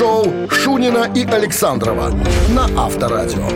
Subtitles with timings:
[0.00, 2.10] рок-н-ролл-шоу Шунина и Александрова
[2.50, 3.48] на Авторадио.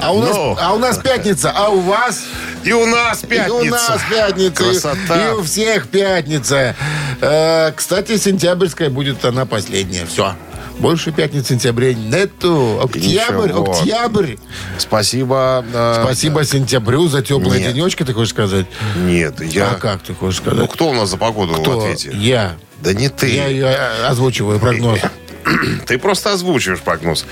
[0.00, 2.24] А у, нас, а у нас пятница, а у вас?
[2.64, 3.64] И у нас пятница.
[3.64, 4.62] И у нас пятница.
[4.64, 5.28] и- Красота.
[5.28, 6.74] И у всех пятница.
[7.20, 10.04] Э, кстати, сентябрьская будет она последняя.
[10.06, 10.34] Все.
[10.78, 12.80] Больше пятниц сентября нету.
[12.82, 13.72] Октябрь, Ничего.
[13.72, 14.34] октябрь.
[14.78, 15.64] Спасибо.
[15.72, 17.74] э, Спасибо сентябрю за теплые Нет.
[17.74, 18.66] денечки, ты хочешь сказать?
[18.96, 19.70] Нет, я...
[19.72, 20.58] А как ты хочешь сказать?
[20.58, 21.80] Ну, кто у нас за погоду в Кто?
[21.80, 22.10] ответе?
[22.14, 22.56] Я.
[22.80, 23.28] Да не ты.
[23.32, 24.98] Я, я озвучиваю прогноз.
[25.86, 27.24] Ты просто озвучиваешь прогноз.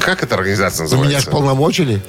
[0.00, 1.30] Как эта организация Вы меня ж называется?
[1.30, 2.02] полномочили?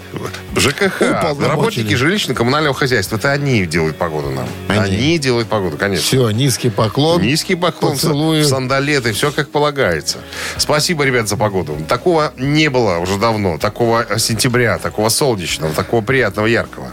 [0.56, 1.02] ЖКХ.
[1.02, 1.48] Уполномочили.
[1.50, 3.18] Работники жилищно-коммунального хозяйства.
[3.18, 4.48] Это они делают погоду нам.
[4.68, 4.96] Они.
[4.96, 6.06] Они, делают погоду, конечно.
[6.06, 7.22] Все, низкий поклон.
[7.22, 8.44] Низкий поклон, Поцелуи.
[8.44, 10.18] сандалеты, все как полагается.
[10.58, 11.78] Спасибо, ребят, за погоду.
[11.88, 13.58] Такого не было уже давно.
[13.58, 16.92] Такого сентября, такого солнечного, такого приятного, яркого.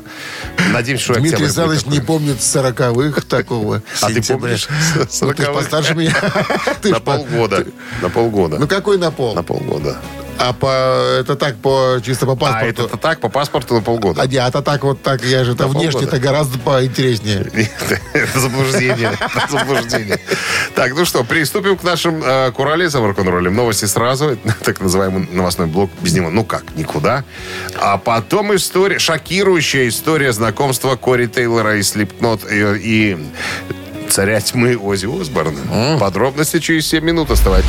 [0.73, 5.53] Надеемся, что Дмитрий Александрович не помнит сороковых такого А ты помнишь Ну, ты ж 40-х?
[5.53, 6.15] постарше меня.
[6.85, 7.67] На полгода.
[8.01, 8.42] На полгода.
[8.49, 9.35] Ну какой на пол?
[9.35, 9.97] На полгода.
[10.39, 10.67] А по
[11.21, 12.85] это так по чисто по А паспорту.
[12.87, 14.23] это так, по паспорту на полгода.
[14.23, 16.19] А не, а то так вот так, я же это внешне-то полгода.
[16.19, 17.47] гораздо поинтереснее.
[18.13, 19.13] Это заблуждение.
[19.13, 20.19] Это заблуждение.
[20.75, 23.55] Так, ну что, приступим к нашим э, куролесам рок-н-роллем.
[23.55, 24.37] Новости сразу.
[24.65, 25.91] Так называемый новостной блок.
[26.01, 27.25] Без него, ну как, никуда.
[27.79, 33.27] А потом история, шокирующая история знакомства Кори Тейлора и Слипкнот и, и
[34.09, 35.99] царя тьмы Ози Осборна.
[36.01, 37.69] Подробности через 7 минут оставайтесь.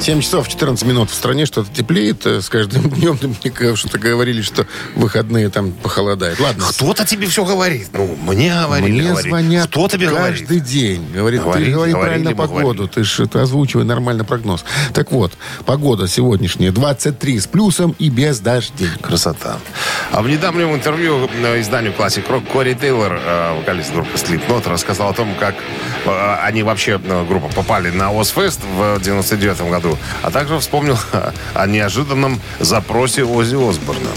[0.00, 2.24] 7 часов 14 минут в стране что-то теплеет.
[2.24, 6.38] э, С каждым днем мне что-то говорили, что выходные там похолодает.
[6.40, 6.64] Ладно.
[6.70, 7.88] Кто-то тебе все говорит.
[7.92, 8.90] Ну, мне говорили.
[8.92, 9.28] Мне говорит.
[9.28, 10.64] звонят Кто тебе каждый говорит?
[10.64, 11.06] день.
[11.12, 12.62] Говорит, Говорили, ты говори правильно погоду.
[12.74, 12.86] говорили.
[12.94, 14.64] Ты же это озвучивай нормально прогноз.
[14.94, 15.32] Так вот,
[15.66, 18.88] погода сегодняшняя 23 с плюсом и без дождей.
[19.02, 19.58] Красота.
[20.12, 25.10] А в недавнем интервью э, изданию Classic Rock Кори Тейлор, э, вокалист группы Slipknot, рассказал
[25.10, 25.54] о том, как
[26.42, 29.87] они вообще, группа, попали на Озфест в 99 году,
[30.22, 30.98] а также вспомнил
[31.54, 34.10] о неожиданном запросе Ози Осборна.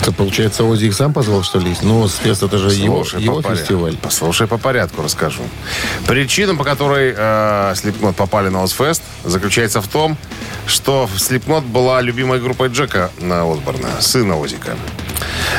[0.00, 1.74] Это, получается, Ози их сам позвал, что ли?
[1.82, 3.62] Ну, фест это же его, Слушай его по порядку.
[3.62, 3.96] фестиваль.
[3.96, 5.42] Послушай по порядку, расскажу.
[6.06, 10.18] Причина, по которой э, Slipknot попали на Озфест, заключается в том,
[10.66, 14.76] что Slipknot была любимой группой Джека на Осборна, сына Озика.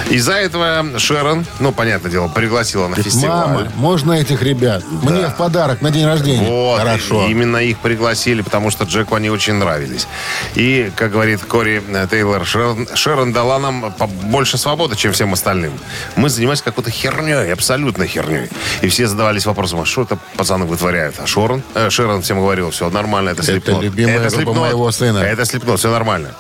[0.10, 3.48] Из-за этого Шерон, ну, понятное дело, пригласила на фестиваль.
[3.48, 4.84] Мама, можно этих ребят?
[5.02, 6.48] Мне в подарок на день рождения.
[6.48, 7.26] Вот, Хорошо.
[7.28, 10.08] именно их пригласили, потому что Джеку они очень нравились.
[10.54, 13.85] И, как говорит Кори э, Тейлор, Шерон, Шерон дала нам
[14.24, 15.74] больше свободы, чем всем остальным.
[16.16, 18.50] Мы занимались какой-то херней, абсолютно херней.
[18.82, 21.16] И все задавались вопросом, а что это пацаны вытворяют?
[21.20, 23.84] А Шерон, э, Шерон всем говорил, все нормально, это Это Слепнот.
[23.84, 25.20] любимая группа моего сына.
[25.20, 26.32] Это Слепнот, все нормально.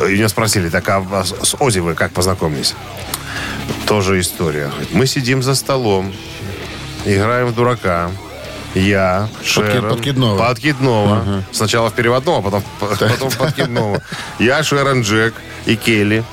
[0.00, 2.74] И меня спросили, так а с Ози вы как познакомились?
[3.86, 4.70] Тоже история.
[4.92, 6.12] Мы сидим за столом,
[7.04, 8.10] играем в дурака.
[8.74, 10.38] Я, Шерон, подкидного.
[10.38, 11.44] Подкидного.
[11.52, 14.02] Сначала в переводном, а потом, потом в подкидного.
[14.38, 15.34] Я, Шерон Джек
[15.66, 16.24] и Келли.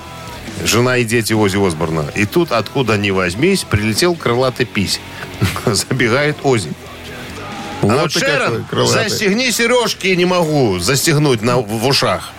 [0.64, 2.06] Жена и дети Ози Осборна.
[2.16, 5.00] И тут, откуда ни возьмись, прилетел крылатый пись.
[5.66, 6.72] Забегает Ози.
[7.82, 12.32] Вот а вот Шерон, застегни сережки, не могу застегнуть на, в ушах.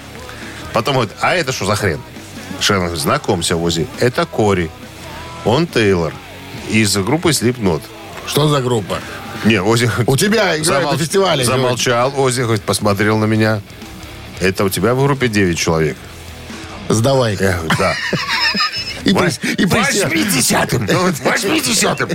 [0.74, 2.00] Потом говорит, а это что за хрен?
[2.60, 4.70] Шерон говорит, знакомься, Ози, это Кори.
[5.46, 6.12] Он Тейлор
[6.68, 7.82] из группы Slipknot.
[8.26, 8.98] Что за группа?
[9.44, 9.90] Не, Ози...
[10.06, 11.44] У тебя играют на фестивале.
[11.44, 13.62] Замолчал Ози, говорит, посмотрел на меня.
[14.40, 15.96] Это у тебя в группе 9 человек.
[16.94, 17.36] Сдавай.
[17.40, 17.94] Я говорю, да.
[19.04, 19.12] И.
[19.12, 20.86] Возьми десятым.
[21.24, 22.10] Возьми десятым.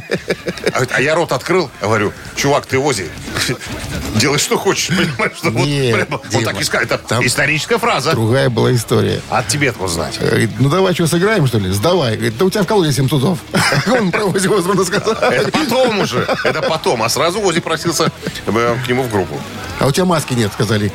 [0.73, 1.71] А, а я рот открыл.
[1.81, 3.09] Говорю, чувак, ты Ози.
[4.15, 4.89] Делай, что хочешь.
[4.95, 6.85] Понимаешь, что вот Не, прямо- Он Дима, так и сказал.
[6.85, 8.11] Это там- историческая фраза.
[8.11, 9.21] Другая была история.
[9.29, 10.19] От тебе откуда знать?
[10.19, 11.71] Говорит, ну давай что, сыграем, что ли?
[11.71, 12.15] Сдавай.
[12.15, 13.39] Говорит, да у тебя в колоде 7 тузов.
[13.87, 15.13] Он про Ози Осборна сказал.
[15.13, 16.27] Это потом уже.
[16.43, 17.01] Это потом.
[17.03, 18.11] А сразу Ози просился
[18.45, 19.39] э, к нему в группу.
[19.79, 20.91] А у тебя маски нет, сказали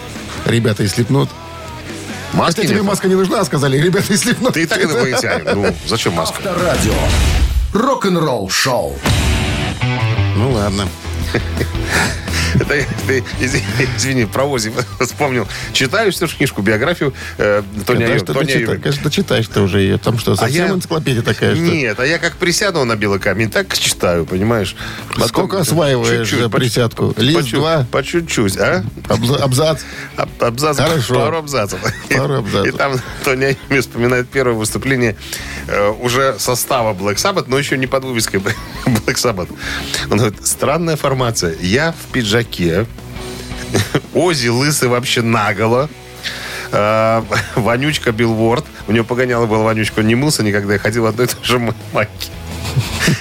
[0.47, 1.29] ребята из Слепнот.
[2.32, 2.85] Маски Хотя тебе нет?
[2.85, 4.55] маска не нужна, сказали ребята Слепнот.
[4.55, 5.49] Ты и так инопланетянин.
[5.55, 6.37] Ну, зачем маска?
[6.38, 6.94] Авторадио.
[7.73, 8.97] Рок-н-ролл-шоу.
[10.37, 10.88] Ну ладно.
[12.61, 15.49] Это ты, извини, про Ози вспомнил.
[15.73, 18.23] Читаю всю книжку, биографию э, Тони читаешь?
[18.29, 18.77] Айоми.
[18.81, 19.99] Конечно, читаешь ты уже ее.
[19.99, 23.77] Там что, совсем я- энциклопедия такая, Нет, а я как присяду на белый камень, так
[23.79, 24.77] читаю, понимаешь?
[25.09, 27.12] Потом Сколько осваиваешь за присядку?
[27.12, 27.87] по Лист, два?
[27.91, 28.85] По чуть-чуть, а?
[29.09, 29.81] Абза- абзац.
[30.17, 31.15] Аб- Абзац, Хорошо.
[31.15, 31.81] пару абзацев.
[32.11, 32.75] Пару абзацев.
[32.75, 32.93] И там
[33.25, 35.17] Тони Айоми вспоминает первое выступление
[35.70, 39.49] э, уже состава Black Sabbath, но еще не под вывеской Black Sabbath.
[40.11, 41.55] Он говорит, странная формация.
[41.61, 42.87] Я в пиджаке,
[44.14, 45.88] Ози лысый вообще наголо,
[46.72, 47.25] А,
[47.56, 48.64] Вонючка Билворд.
[48.87, 50.00] У него погоняло было Вонючка.
[50.00, 51.58] Он не мылся никогда и ходил в одной и той же
[51.93, 52.31] майке.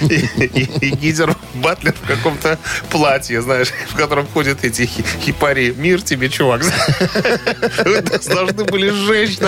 [0.00, 2.58] И, Гизер Батлер в каком-то
[2.90, 5.74] платье, знаешь, в котором ходят эти хи- хипари.
[5.76, 6.62] Мир тебе, чувак.
[7.84, 9.38] Вы нас должны были сжечь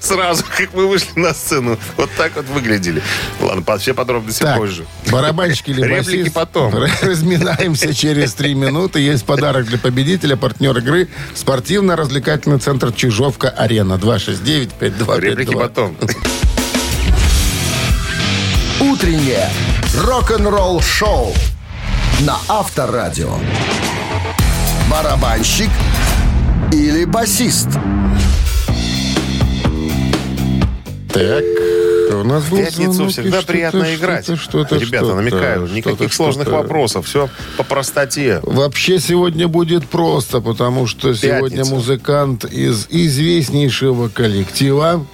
[0.00, 1.78] сразу, как мы вышли на сцену.
[1.96, 3.02] Вот так вот выглядели.
[3.40, 4.86] Ладно, все подробности позже.
[5.10, 6.74] барабанщик или Реплики потом.
[7.02, 9.00] Разминаемся через три минуты.
[9.00, 13.94] Есть подарок для победителя, партнер игры, спортивно-развлекательный центр Чижовка-Арена.
[13.94, 15.20] 269-5252.
[15.20, 15.96] Реплики потом.
[18.80, 19.48] Утреннее
[19.96, 21.32] рок-н-ролл-шоу
[22.20, 23.34] на Авторадио.
[24.90, 25.70] Барабанщик
[26.72, 27.68] или басист?
[31.12, 31.44] Так,
[32.14, 34.24] у нас В был пятницу звонок, всегда что-то, приятно что-то, играть.
[34.40, 36.62] Что-то, Ребята, что-то, намекаю, никаких что-то, сложных что-то.
[36.62, 37.06] вопросов.
[37.06, 37.28] Все
[37.58, 38.40] по простоте.
[38.42, 41.74] Вообще сегодня будет просто, потому что сегодня Пятница.
[41.74, 45.04] музыкант из известнейшего коллектива,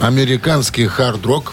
[0.00, 1.52] американский хард-рок,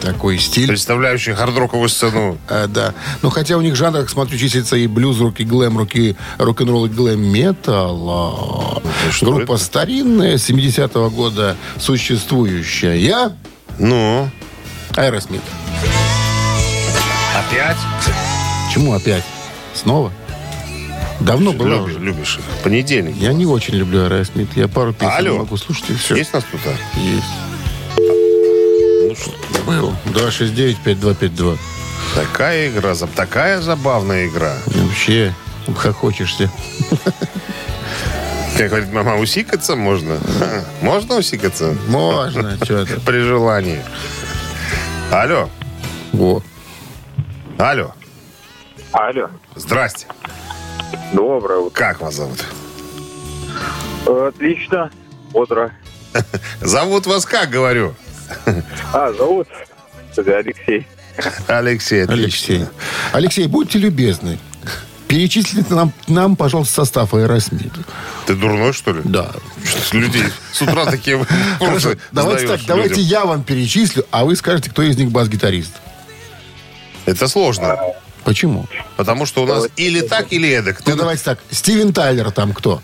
[0.00, 0.68] такой стиль.
[0.68, 2.38] Представляющий хардроковую сцену.
[2.48, 2.94] А, да.
[3.22, 6.88] Ну, хотя у них жанр, как смотрю, числится и блюз-рок, и глэм-рок, и рок-н-ролл, и
[6.88, 8.82] глэм-метал.
[9.10, 9.64] что Группа это?
[9.64, 13.32] старинная, 70-го года существующая.
[13.78, 14.28] Ну,
[14.96, 15.40] Аэросмит.
[17.36, 17.76] опять?
[18.72, 19.24] Чему опять?
[19.74, 20.12] Снова?
[21.20, 21.98] Давно было Любишь, уже.
[22.04, 22.44] любишь их.
[22.64, 23.14] Понедельник.
[23.16, 24.48] Я не очень люблю Аэросмит.
[24.56, 25.38] Я пару песен Алло.
[25.38, 26.16] могу слушать, и все.
[26.16, 26.70] Есть нас кто-то?
[26.98, 27.24] Есть.
[29.70, 29.94] Был.
[30.06, 31.56] 269-5252.
[32.16, 34.56] такая игра, такая забавная игра.
[34.66, 35.32] Вообще,
[35.76, 36.50] хохочешься.
[38.58, 40.18] Как говорит мама, усикаться можно?
[40.82, 41.76] Можно усикаться?
[41.86, 43.00] Можно, что-то.
[43.02, 43.80] При желании.
[45.12, 45.48] Алло,
[46.12, 46.42] Во.
[47.56, 47.94] алло.
[48.90, 50.08] Алло, Здрасте.
[51.12, 51.78] доброе утро.
[51.78, 52.44] Как вас зовут?
[54.06, 54.90] Э, Отлично,
[55.30, 55.70] бодро.
[56.60, 57.94] Зовут вас как, говорю?
[58.92, 59.48] А, зовут
[60.16, 60.86] Алексей.
[61.46, 62.04] Алексей.
[62.04, 62.54] отлично.
[62.54, 62.66] Алексей.
[63.12, 64.38] Алексей, будьте любезны.
[65.08, 67.72] Перечислите нам, нам, пожалуйста, состав Аэросмит.
[68.26, 69.00] Ты дурной, что ли?
[69.04, 69.32] Да.
[69.64, 70.22] Что Людей
[70.52, 71.24] с утра такие
[71.58, 75.72] Хорошо, давайте так, давайте я вам перечислю, а вы скажете, кто из них бас-гитарист.
[77.06, 77.76] Это сложно.
[78.22, 78.66] Почему?
[78.96, 80.80] Потому что у нас или так, или эдак.
[80.86, 81.40] Ну, Ты давайте так.
[81.50, 82.80] Стивен Тайлер там кто?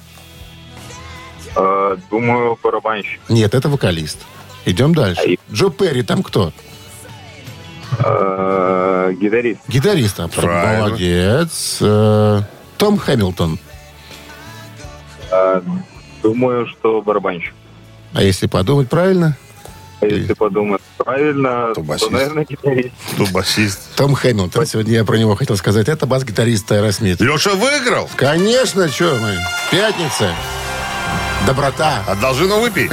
[1.54, 3.20] Э, Думаю, барабанщик.
[3.28, 4.18] Нет, это вокалист.
[4.66, 5.20] Идем дальше.
[5.48, 6.52] А Джо Перри там кто?
[7.98, 9.60] Э, Гитарист.
[9.68, 10.18] Гитарист.
[10.18, 11.78] Молодец.
[11.80, 12.42] Э,
[12.76, 13.58] Том Хэмилтон.
[15.30, 15.62] Э,
[16.22, 17.54] Думаю, что барабанщик.
[18.12, 19.36] А если подумать правильно?
[20.00, 22.10] А если подумать правильно, То то, басист.
[22.10, 22.90] наверное, гитарист.
[23.16, 23.94] Тут басист.
[23.96, 24.66] Том Хэмилтон.
[24.66, 25.88] Сегодня я про него хотел сказать.
[25.88, 27.20] Это бас-гитарист Аэросмит.
[27.20, 28.10] Леша выиграл.
[28.16, 29.36] Конечно, что мы.
[29.70, 30.34] Пятница.
[31.44, 32.02] Доброта.
[32.06, 32.88] Одолжину выпей.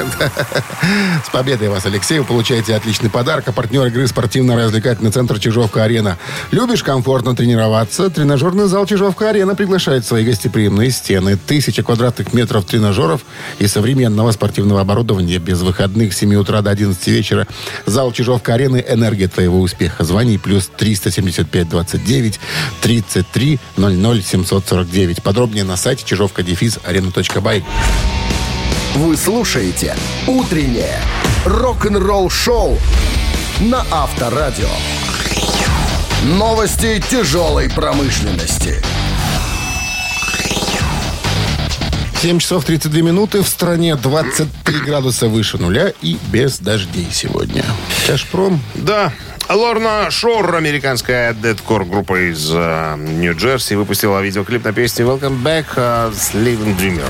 [1.26, 2.20] С победой вас, Алексей.
[2.20, 3.48] Вы получаете отличный подарок.
[3.48, 6.18] А партнер игры спортивно-развлекательный центр Чижовка-Арена.
[6.52, 8.10] Любишь комфортно тренироваться?
[8.10, 11.38] Тренажерный зал Чижовка-Арена приглашает в свои гостеприимные стены.
[11.38, 13.22] Тысяча квадратных метров тренажеров
[13.60, 17.48] и современного спортивного оборудования без выходных с 7 утра до 11 вечера.
[17.86, 20.04] Зал Чижовка-Арены– энергия твоего успеха.
[20.04, 22.40] Звони плюс 375 29
[22.82, 25.24] 33 00 749.
[25.24, 27.64] Подробнее на сайте чижовка-арена.бай.
[28.96, 29.96] Вы слушаете
[30.28, 31.00] «Утреннее
[31.46, 32.78] рок-н-ролл-шоу»
[33.62, 34.70] на Авторадио.
[36.26, 38.84] Новости тяжелой промышленности.
[42.22, 43.42] 7 часов 32 минуты.
[43.42, 47.66] В стране 23 градуса выше нуля и без дождей сегодня.
[48.06, 48.62] Кашпром.
[48.76, 49.12] Да.
[49.50, 56.36] Лорна Шор, американская дедкор группа из э, Нью-Джерси, выпустила видеоклип на песню Welcome Back с
[56.36, 57.10] Living Dreamer.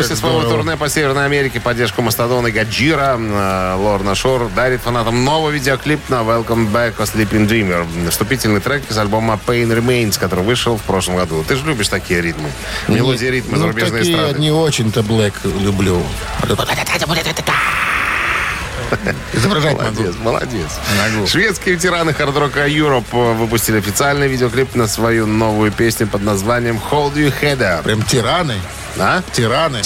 [0.00, 5.24] После своего турне по Северной Америке поддержку Мастодона и Гаджира э, Лорна Шор дарит фанатам
[5.24, 8.08] новый видеоклип на Welcome Back of Sleeping Dreamer.
[8.08, 11.44] Вступительный трек из альбома Pain Remains, который вышел в прошлом году.
[11.46, 12.48] Ты же любишь такие ритмы.
[12.88, 14.40] Мелодии ритмы Ну, зарубежной такие эстрады.
[14.40, 16.02] не очень-то Блэк люблю.
[19.32, 19.76] Изображать.
[19.76, 20.70] Молодец, молодец.
[21.30, 27.14] Шведские ветераны хард-рока Europe э, выпустили официальный видеоклип на свою новую песню под названием Hold
[27.14, 28.56] You Head Прям тираны.
[28.98, 29.22] А?
[29.32, 29.82] Тираны.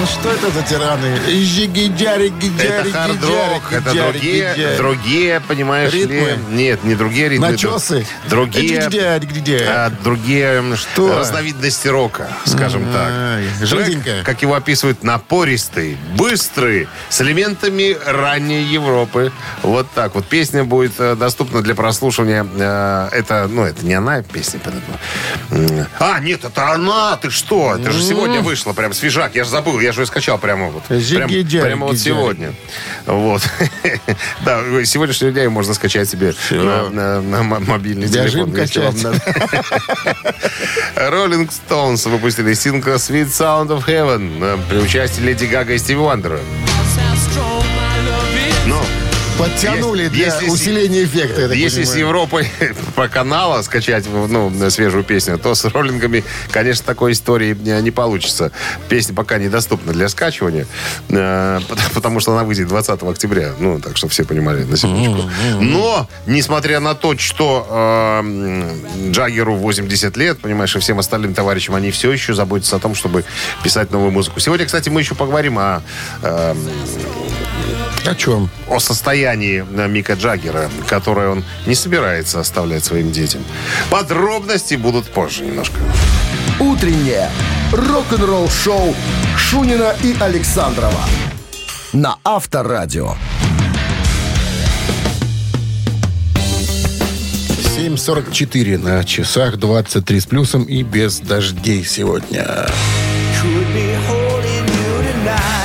[0.00, 1.16] Ну что это за тираны?
[1.26, 6.14] Жиги-джари, Это хард-рок, это другие, другие, понимаешь Ритмы?
[6.14, 6.38] ли?
[6.50, 7.50] Нет, не другие ритмы.
[7.52, 8.06] Начесы?
[8.28, 9.64] Другие, Где-где?
[9.68, 11.18] а, другие Что?
[11.18, 13.08] разновидности рока, скажем так.
[13.10, 14.22] Ай, Трек, жизненькая.
[14.24, 19.32] как его описывают, напористый, быстрый, с элементами ранней Европы.
[19.62, 20.26] Вот так вот.
[20.26, 22.46] Песня будет э, доступна для прослушивания.
[22.56, 24.60] Э, Это, ну, это не она песня.
[25.50, 25.86] М.
[26.00, 27.76] А, нет, это она, ты что?
[27.78, 29.34] Это же сегодня вышла, прям свежак.
[29.36, 30.82] Я же забыл, я же ее скачал прямо вот.
[31.16, 31.28] Прям,
[31.62, 32.52] прямо вот сегодня.
[33.06, 33.42] Вот.
[34.44, 39.20] Да, сегодняшний день можно скачать себе на, на- на мо- мобильный Бежим телефон.
[40.96, 46.40] Rolling Stones выпустили сингл Sweet Sound of Heaven при участии Леди Гага и Стиви Вандера.
[49.36, 51.96] Ну, Подтянули Если- для если усиления эффекта, я если с.
[51.96, 52.48] Европой
[52.94, 56.22] по каналу скачать ну, свежую песню, то с роллингами,
[56.52, 58.52] конечно, такой истории не, не получится.
[58.88, 60.66] Песня пока недоступна для скачивания,
[61.08, 63.52] э, пот- потому что она выйдет 20 октября.
[63.58, 65.28] Ну, так что все понимали, на секундочку.
[65.60, 71.90] Но, несмотря на то, что э, Джаггеру 80 лет, понимаешь, и всем остальным товарищам, они
[71.90, 73.24] все еще заботятся о том, чтобы
[73.64, 74.38] писать новую музыку.
[74.38, 75.82] Сегодня, кстати, мы еще поговорим о
[76.22, 76.54] э,
[78.04, 78.50] О чем?
[78.68, 83.42] о состоянии э, Мика Джаггера, которое он не собирается оставлять своим детям.
[83.90, 85.76] Подробности будут позже немножко.
[86.60, 87.30] Утреннее
[87.72, 88.94] рок-н-ролл-шоу
[89.36, 91.00] Шунина и Александрова
[91.92, 93.14] на Авторадио.
[97.76, 102.66] 7.44 на часах, 23 с плюсом и без дождей сегодня.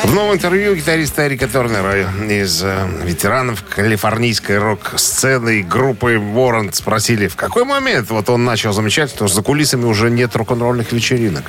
[0.03, 7.27] В новом интервью гитариста Эрика Тернера из э, ветеранов калифорнийской рок-сцены и группы Warrant спросили,
[7.27, 11.43] в какой момент вот он начал замечать, что за кулисами уже нет рок-н-ролльных вечеринок.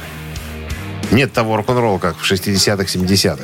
[1.10, 3.42] Нет того рок-н-ролла, как в 60-х, 70-х.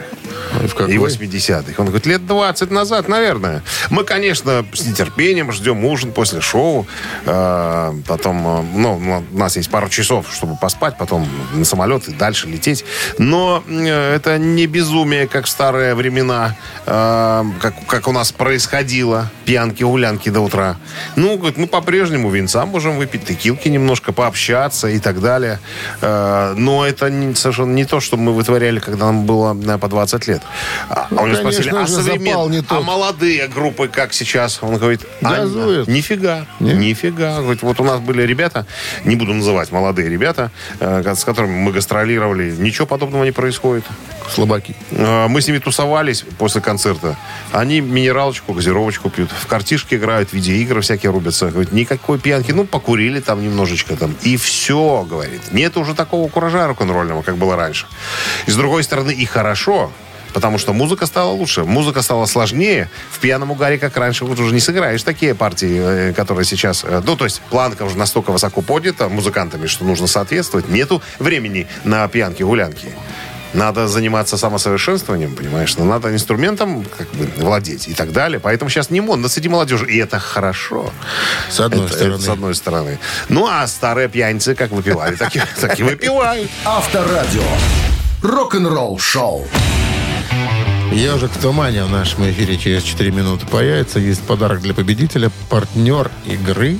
[0.52, 0.94] В какой?
[0.94, 1.72] И 80-х.
[1.78, 3.62] Он говорит, лет 20 назад, наверное.
[3.90, 6.86] Мы, конечно, с нетерпением ждем ужин после шоу.
[7.24, 12.12] Э, Потом, э, ну, у нас есть пару часов, чтобы поспать, потом на самолет и
[12.12, 12.84] дальше лететь.
[13.18, 16.56] Но э, это не безумие, как в старые времена,
[16.86, 19.30] как, как у нас происходило.
[19.44, 20.76] Пьянки, гулянки до утра.
[21.16, 25.58] Ну, говорит, мы по-прежнему винца можем выпить, текилки немножко, пообщаться и так далее.
[26.00, 30.28] Но это не- совершенно не то, что мы вытворяли, когда нам было э, по 20
[30.28, 30.42] лет.
[30.90, 34.58] А Ну, у него спросили, а же, современ- запал не а молодые группы, как сейчас?
[34.62, 35.88] Он говорит, а, Газуют.
[35.88, 37.40] нифига, нифига.
[37.40, 38.66] Говорит, вот у нас были ребята,
[39.04, 43.84] не буду называть, молодые ребята, э, с которыми мы гастролировали, ничего подобного не происходит.
[44.32, 44.74] Слабаки.
[44.90, 47.16] Э, Мы с ними тусовались после концерта.
[47.52, 49.30] Они минералочку, газировочку пьют.
[49.30, 51.46] В картишки играют, видеоигры всякие рубятся.
[51.50, 52.52] Говорит, никакой пьянки.
[52.52, 54.14] Ну, покурили там немножечко там.
[54.22, 55.40] И все, говорит.
[55.52, 57.86] Нет уже такого куража рок-н-ролльного, как было раньше.
[58.46, 59.92] И с другой стороны, и хорошо.
[60.34, 62.90] Потому что музыка стала лучше, музыка стала сложнее.
[63.10, 66.84] В пьяном угаре, как раньше, вот уже не сыграешь такие партии, э, которые сейчас...
[66.84, 70.68] э, Ну, то есть планка уже настолько высоко поднята музыкантами, что нужно соответствовать.
[70.68, 72.88] Нету времени на пьянки-гулянки.
[73.54, 75.76] Надо заниматься самосовершенствованием, понимаешь?
[75.78, 78.38] Но надо инструментом как бы владеть и так далее.
[78.40, 79.86] Поэтому сейчас не модно среди молодежи.
[79.90, 80.92] И это хорошо.
[81.50, 82.14] С одной Это- стороны.
[82.14, 82.98] это с одной стороны.
[83.28, 86.50] Ну, а старые пьяницы как выпивали, так и, так выпивают.
[86.64, 87.42] Авторадио.
[88.22, 89.46] Рок-н-ролл-шоу.
[90.92, 93.98] Ежик в тумане в нашем эфире через 4 минуты появится.
[93.98, 95.30] Есть подарок для победителя.
[95.50, 96.78] Партнер игры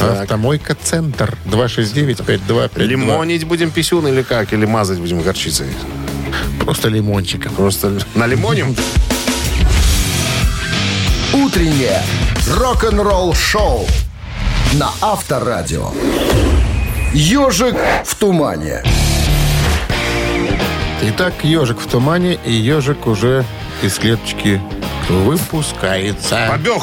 [0.00, 2.70] Автомойка Центр 269-5252.
[2.76, 4.52] Лимонить будем писюн или как?
[4.52, 5.66] Или мазать будем горчицей?
[6.60, 7.54] Просто лимончиком.
[7.54, 8.74] Просто на лимоним?
[11.32, 12.02] Утреннее
[12.56, 13.86] рок-н-ролл-шоу
[14.74, 15.92] на Авторадио.
[17.12, 18.82] Ежик в тумане.
[21.00, 23.44] Итак, ежик в тумане, и ежик уже
[23.82, 24.60] из клеточки
[25.08, 26.46] выпускается.
[26.50, 26.82] Побег.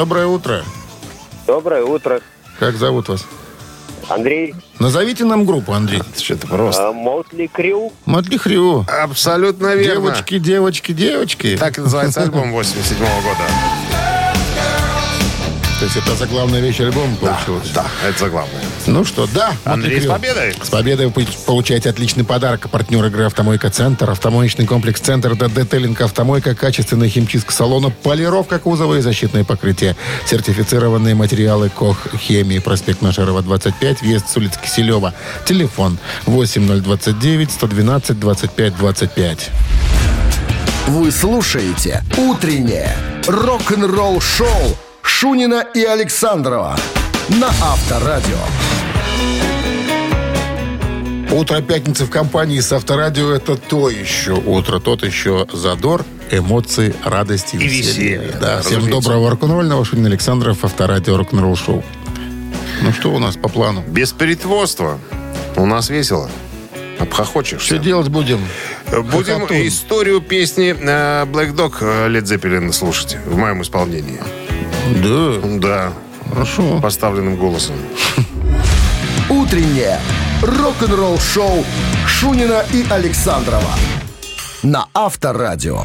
[0.00, 0.64] Доброе утро.
[1.46, 2.22] Доброе утро.
[2.58, 3.26] Как зовут вас?
[4.08, 6.00] Андрей, Назовите нам группу, Андрей.
[6.16, 6.90] Что-то просто.
[6.92, 7.92] Мотли Крю.
[8.06, 8.86] Мотли Хрю.
[8.88, 10.06] Абсолютно верно.
[10.06, 11.58] Девочки, девочки, девочки.
[11.58, 13.44] Так и называется альбом 87 года.
[15.80, 17.68] То есть это заглавная вещь альбома получилась?
[17.74, 18.62] Да, это заглавное.
[18.90, 19.52] Ну что, да.
[19.64, 20.52] Андрей, с победой.
[20.60, 22.68] С победой вы получаете отличный подарок.
[22.70, 24.10] Партнер игры «Автомойка Центр».
[24.10, 25.34] Автомоечный комплекс «Центр».
[25.34, 26.56] Это детейлинг «Автомойка».
[26.56, 27.90] Качественная химчистка салона.
[27.90, 29.94] Полировка кузова и защитное покрытие.
[30.26, 32.58] Сертифицированные материалы КОХ «Хемии».
[32.58, 34.02] Проспект Машерова, 25.
[34.02, 35.14] Въезд с улицы Киселева.
[35.46, 39.50] Телефон 8029 112 25 25.
[40.88, 42.96] Вы слушаете «Утреннее
[43.28, 46.76] рок-н-ролл-шоу» Шунина и Александрова
[47.28, 48.79] на Авторадио.
[51.32, 57.54] Утро пятницы в компании с Авторадио– это то еще утро, тот еще задор, эмоции, радости
[57.54, 59.84] И веселье, Да, да, всем доброго рок-н-ролльного.
[59.84, 61.84] Шунин Александров, Авторадио, рок-н-ролл шоу.
[62.82, 63.84] Ну что у нас по плану?
[63.86, 64.98] Без притворства.
[65.56, 66.28] У нас весело.
[66.98, 67.64] Обхохочешься.
[67.64, 68.40] Что делать будем?
[68.90, 69.68] Будем Хохотун.
[69.68, 74.20] историю песни э, Black Dog э, Led Zeppelin слушать в моем исполнении.
[75.02, 75.92] Да, Да,
[76.28, 76.80] хорошо.
[76.80, 77.76] поставленным голосом.
[79.28, 80.00] Утреннее
[80.42, 81.64] рок-н-ролл-шоу
[82.06, 83.74] Шунина и Александрова
[84.62, 85.84] на Авторадио.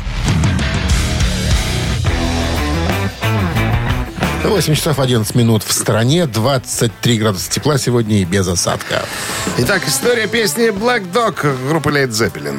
[4.44, 9.04] 8 часов 11 минут в стране, 23 градуса тепла сегодня и без осадка.
[9.58, 12.58] Итак, история песни Black Dog группы Led Zeppelin.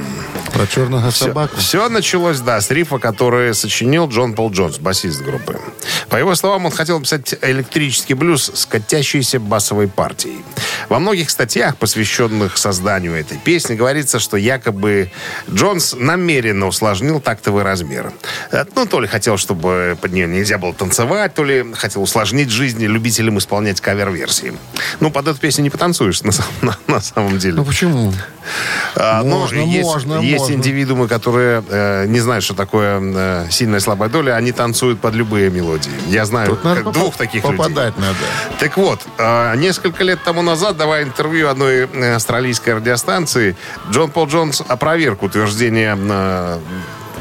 [0.57, 1.57] Про черного Все, собаку.
[1.59, 5.61] все началось, да, с рифа, который сочинил Джон Пол Джонс, басист группы.
[6.09, 10.43] По его словам, он хотел написать электрический блюз с катящейся басовой партией.
[10.89, 15.11] Во многих статьях, посвященных созданию этой песни, говорится, что якобы
[15.53, 18.13] Джонс намеренно усложнил тактовый размер.
[18.51, 22.49] Э, Ну, то ли хотел, чтобы под нее нельзя было танцевать, то ли хотел усложнить
[22.51, 24.55] жизнь любителям исполнять кавер-версии.
[25.01, 27.55] Ну, под эту песню не потанцуешь, на, самом- на- на самом деле.
[27.57, 28.13] Ну почему?
[28.95, 30.57] А, но Можно, есть, можно, есть можно.
[30.57, 35.51] индивидуумы, которые э, не знают, что такое э, сильная слабая доля, они танцуют под любые
[35.51, 35.91] мелодии.
[36.09, 37.57] Я знаю Тут попа- двух таких людей.
[37.57, 38.17] попадать надо.
[38.59, 43.57] Так вот, э, несколько лет тому назад, давая интервью одной э, австралийской радиостанции,
[43.91, 46.59] Джон Пол Джонс опроверг утверждение э,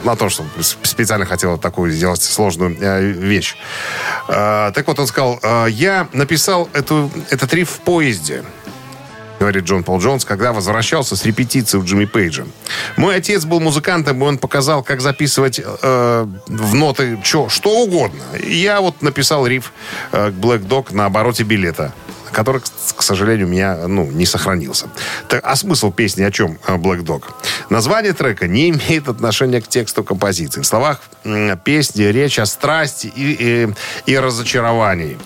[0.04, 3.56] на то, что специально хотел такую сделать сложную э, вещь.
[4.28, 8.44] Э, так вот, он сказал, э, я написал эту, этот риф в поезде
[9.40, 12.46] говорит Джон Пол Джонс, когда возвращался с репетиции у Джимми Пейджа.
[12.98, 18.22] Мой отец был музыкантом, и он показал, как записывать э, в ноты чё, что угодно.
[18.42, 19.72] И я вот написал риф
[20.12, 21.94] э, к Black Dog на обороте билета
[22.32, 22.62] который,
[22.96, 24.88] к сожалению, у меня ну, не сохранился.
[25.28, 27.24] Так, а смысл песни о чем э, Black Dog?
[27.70, 30.62] Название трека не имеет отношения к тексту композиции.
[30.62, 31.02] В словах
[31.64, 33.66] песни речь о страсти и,
[34.06, 35.18] и, и разочаровании.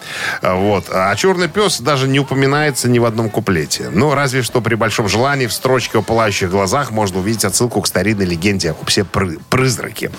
[0.42, 0.86] А, Вот.
[0.90, 3.90] А черный пес даже не упоминается ни в одном куплете.
[3.92, 7.88] Ну, разве что при большом желании в строчке о пылающих глазах можно увидеть отсылку к
[7.88, 10.12] старинной легенде о псе-призраке.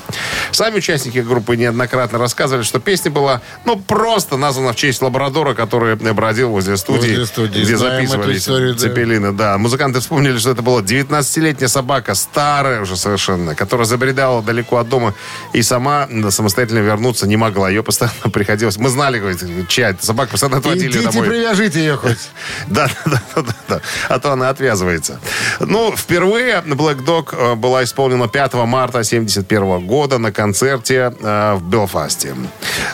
[0.53, 5.97] Сами участники группы неоднократно рассказывали, что песня была, ну, просто названа в честь лабрадора, который
[5.97, 7.61] бродил возле студии, Возле студии.
[7.63, 8.81] где Знаем записывались историю, да.
[8.81, 9.33] Цепелины.
[9.33, 14.89] Да, музыканты вспомнили, что это была 19-летняя собака, старая уже совершенно, которая забредала далеко от
[14.89, 15.15] дома
[15.53, 17.69] и сама самостоятельно вернуться не могла.
[17.69, 18.77] Ее постоянно приходилось...
[18.79, 21.29] Мы знали, говорит, чья это собака, постоянно отводили Идите, домой.
[21.29, 22.19] привяжите ее хоть.
[22.69, 23.81] Да, да, да, да, да.
[24.09, 25.21] А то она отвязывается.
[25.61, 31.63] Ну, впервые Black Dog э, была исполнена 5 марта 1971 года на концерте э, в
[31.63, 32.35] Белфасте.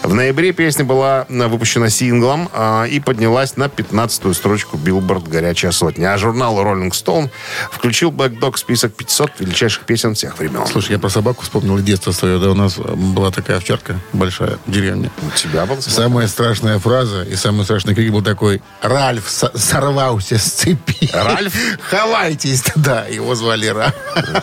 [0.03, 2.49] В ноябре песня была э, выпущена синглом
[2.89, 6.13] и поднялась на 15-ю строчку Billboard «Горячая сотня».
[6.15, 7.31] А журнал Rolling Stone
[7.71, 10.67] включил Black Dog в список 500 величайших песен всех времен.
[10.67, 12.39] Слушай, я про собаку вспомнил из детства свое.
[12.39, 15.11] Да, у нас была такая овчарка большая в деревне.
[15.23, 20.39] У тебя был Самая страшная фраза и самый страшный крик был такой «Ральф со- сорвался
[20.39, 21.11] с цепи».
[21.13, 21.55] Ральф?
[21.91, 22.65] Ховайтесь!
[22.77, 23.95] Да, его звали Ральф.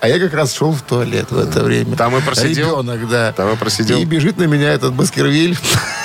[0.00, 1.96] А я как раз шел в туалет в это время.
[1.96, 2.82] Там и просидел?
[2.82, 3.32] Ребенок, да.
[3.32, 3.98] Там и просидел?
[3.98, 5.56] И бежит на меня этот Баскервиль.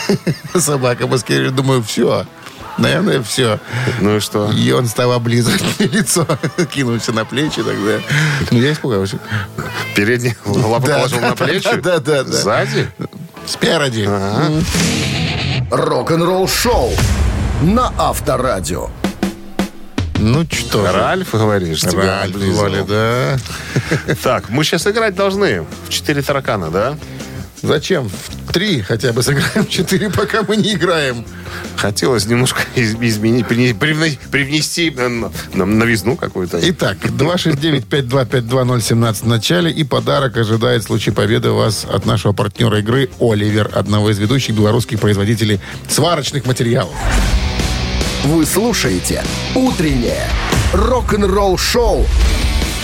[0.56, 1.52] Собака Баскервиль.
[1.52, 2.26] Думаю, все.
[2.80, 3.60] Наверное, все.
[4.02, 4.52] Ну и что?
[4.52, 6.26] И он стал облизывать мне лицо.
[6.72, 8.00] Кинулся на плечи тогда.
[8.52, 9.20] Ну, я испугался.
[9.96, 11.70] Передний лапу Да, положил да, на плечи?
[11.82, 12.32] да, да, да.
[12.32, 12.90] Сзади?
[13.46, 14.10] Спереди.
[15.72, 16.92] Рок-н-ролл шоу
[17.62, 18.90] на Авторадио.
[20.22, 20.92] Ну, что же.
[20.92, 21.82] Ральф, говоришь?
[21.82, 22.70] тебя Ральф облизывал?
[22.70, 23.38] звали, да.
[24.22, 26.98] Так, мы сейчас играть должны в четыре таракана, да?
[27.62, 28.10] Зачем?
[28.10, 31.26] В три хотя бы сыграем, в четыре пока мы не играем.
[31.76, 36.60] Хотелось немножко из- изменить, привне- привне- привнести э, н- н- новизну какую-то.
[36.70, 39.72] Итак, 269-5252-017 в начале.
[39.72, 44.56] И подарок ожидает в случае победы вас от нашего партнера игры «Оливер», одного из ведущих
[44.56, 46.94] белорусских производителей сварочных материалов.
[48.26, 49.24] Вы слушаете
[49.56, 50.28] «Утреннее
[50.74, 52.06] рок-н-ролл-шоу»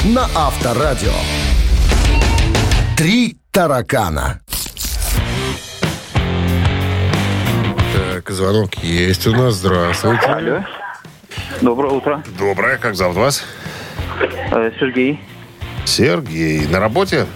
[0.05, 1.13] на Авторадио.
[2.97, 4.41] «Три таракана».
[8.25, 9.53] Так, звонок есть у нас.
[9.53, 10.25] Здравствуйте.
[10.25, 10.63] Алло.
[11.61, 12.23] Доброе утро.
[12.39, 12.77] Доброе.
[12.79, 13.43] Как зовут вас?
[14.51, 15.19] Э, Сергей.
[15.85, 16.65] Сергей.
[16.65, 17.27] На работе?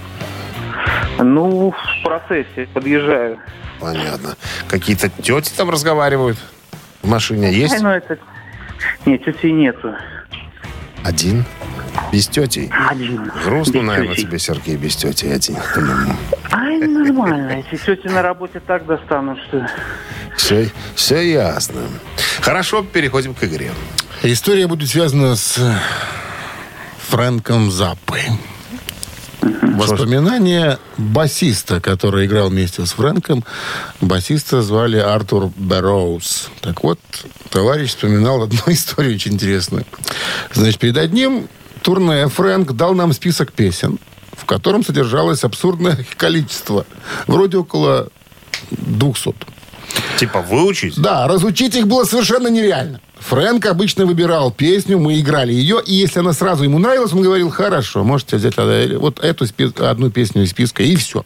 [1.20, 2.68] Ну, в процессе.
[2.74, 3.38] Подъезжаю.
[3.80, 4.36] Понятно.
[4.68, 6.40] Какие-то тети там разговаривают?
[7.04, 7.76] В машине есть?
[7.76, 8.18] Ай, ну это...
[9.06, 9.94] Нет, тети нету.
[11.04, 11.46] Один?
[12.12, 12.72] Без тети?
[12.90, 13.32] Один.
[13.44, 14.26] Грустно, Без наверное, тети.
[14.26, 15.58] тебе, Сергей, без тети один.
[16.52, 17.64] Ай, нормально.
[17.72, 19.68] Если тети на работе так достанут, что...
[20.36, 21.82] Все, все ясно.
[22.42, 23.72] Хорошо, переходим к игре.
[24.24, 25.58] История будет связана с
[27.10, 28.22] Фрэнком Заппой.
[29.42, 33.46] Воспоминания басиста, который играл вместе с Фрэнком.
[34.02, 36.50] Басиста звали Артур Берроуз.
[36.62, 37.00] Так вот,
[37.50, 39.86] товарищ вспоминал одну историю очень интересную.
[40.54, 41.48] Значит, перед одним
[41.82, 44.00] турне Фрэнк дал нам список песен,
[44.34, 46.86] в котором содержалось абсурдное количество.
[47.28, 48.10] Вроде около
[48.72, 49.36] 200.
[50.18, 51.00] Типа выучить?
[51.00, 53.02] Да, разучить их было совершенно нереально.
[53.20, 57.50] Фрэнк обычно выбирал песню, мы играли ее, и если она сразу ему нравилась, он говорил,
[57.50, 59.46] хорошо, можете взять э, вот эту
[59.86, 61.26] одну песню из списка, и все.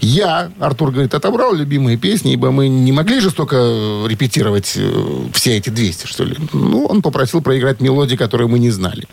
[0.00, 5.28] Я, Артур говорит, отобрал любимые песни, ибо мы не могли же столько э, репетировать э,
[5.32, 6.36] все эти 200, что ли.
[6.52, 9.08] Ну, он попросил проиграть мелодии, которые мы не знали.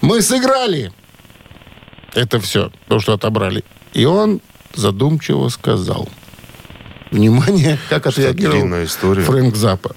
[0.00, 0.92] Мы сыграли.
[2.14, 3.64] Это все, то, что отобрали.
[3.92, 4.40] И он
[4.74, 6.08] задумчиво сказал.
[7.10, 8.86] Внимание, как отреагировал.
[9.24, 9.94] Фрэнк Запа.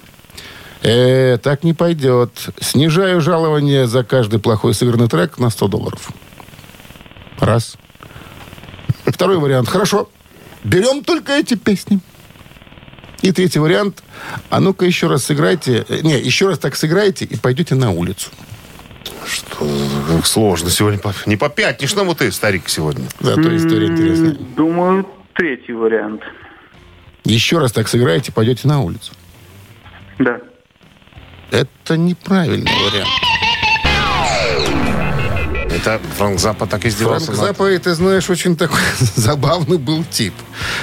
[0.84, 2.32] Э, так не пойдет.
[2.60, 6.10] Снижаю жалование за каждый плохой сыгранный трек на 100 долларов.
[7.40, 7.78] Раз.
[9.06, 9.68] Второй вариант.
[9.70, 10.10] Хорошо.
[10.64, 12.00] Берем только эти песни.
[13.22, 14.04] И третий вариант.
[14.50, 15.86] А ну-ка еще раз сыграйте.
[15.90, 18.30] э, Не, еще раз так сыграйте и пойдете на улицу.
[19.26, 19.68] Что
[20.10, 21.00] как сложно сегодня.
[21.00, 23.08] по- Не по пятничному ты, старик, сегодня.
[23.20, 24.38] Зато история интересная.
[24.56, 26.22] Думаю, третий вариант.
[27.26, 29.12] Еще раз так сыграете, пойдете на улицу.
[30.20, 30.40] Да.
[31.52, 33.10] Это неправильный вариант.
[35.70, 37.32] Это Франк Запа так и Франк издевался.
[37.32, 38.80] над- Запа, ты знаешь, очень такой
[39.16, 40.34] забавный был тип.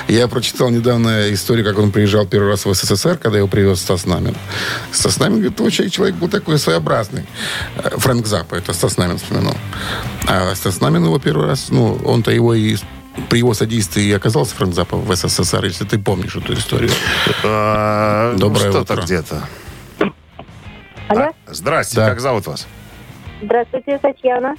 [0.08, 4.06] Я прочитал недавно историю, как он приезжал первый раз в СССР, когда его привез Стас
[4.06, 4.36] Намин.
[4.92, 7.24] Стас Намин, говорит, очень человек был такой своеобразный.
[7.76, 9.56] Э, Фрэнк Запа, это Стас Намин вспоминал.
[10.28, 12.76] А Стас Намин его первый раз, ну, он-то его и
[13.28, 16.90] при его содействии и оказался Фрэнк Запа в СССР, если ты помнишь эту историю.
[17.42, 19.42] А, ну, Доброе Что-то где-то.
[21.08, 22.08] Алло, А, здрасте, Да.
[22.10, 22.66] как зовут вас?
[23.42, 24.54] здравствуйте, Татьяна.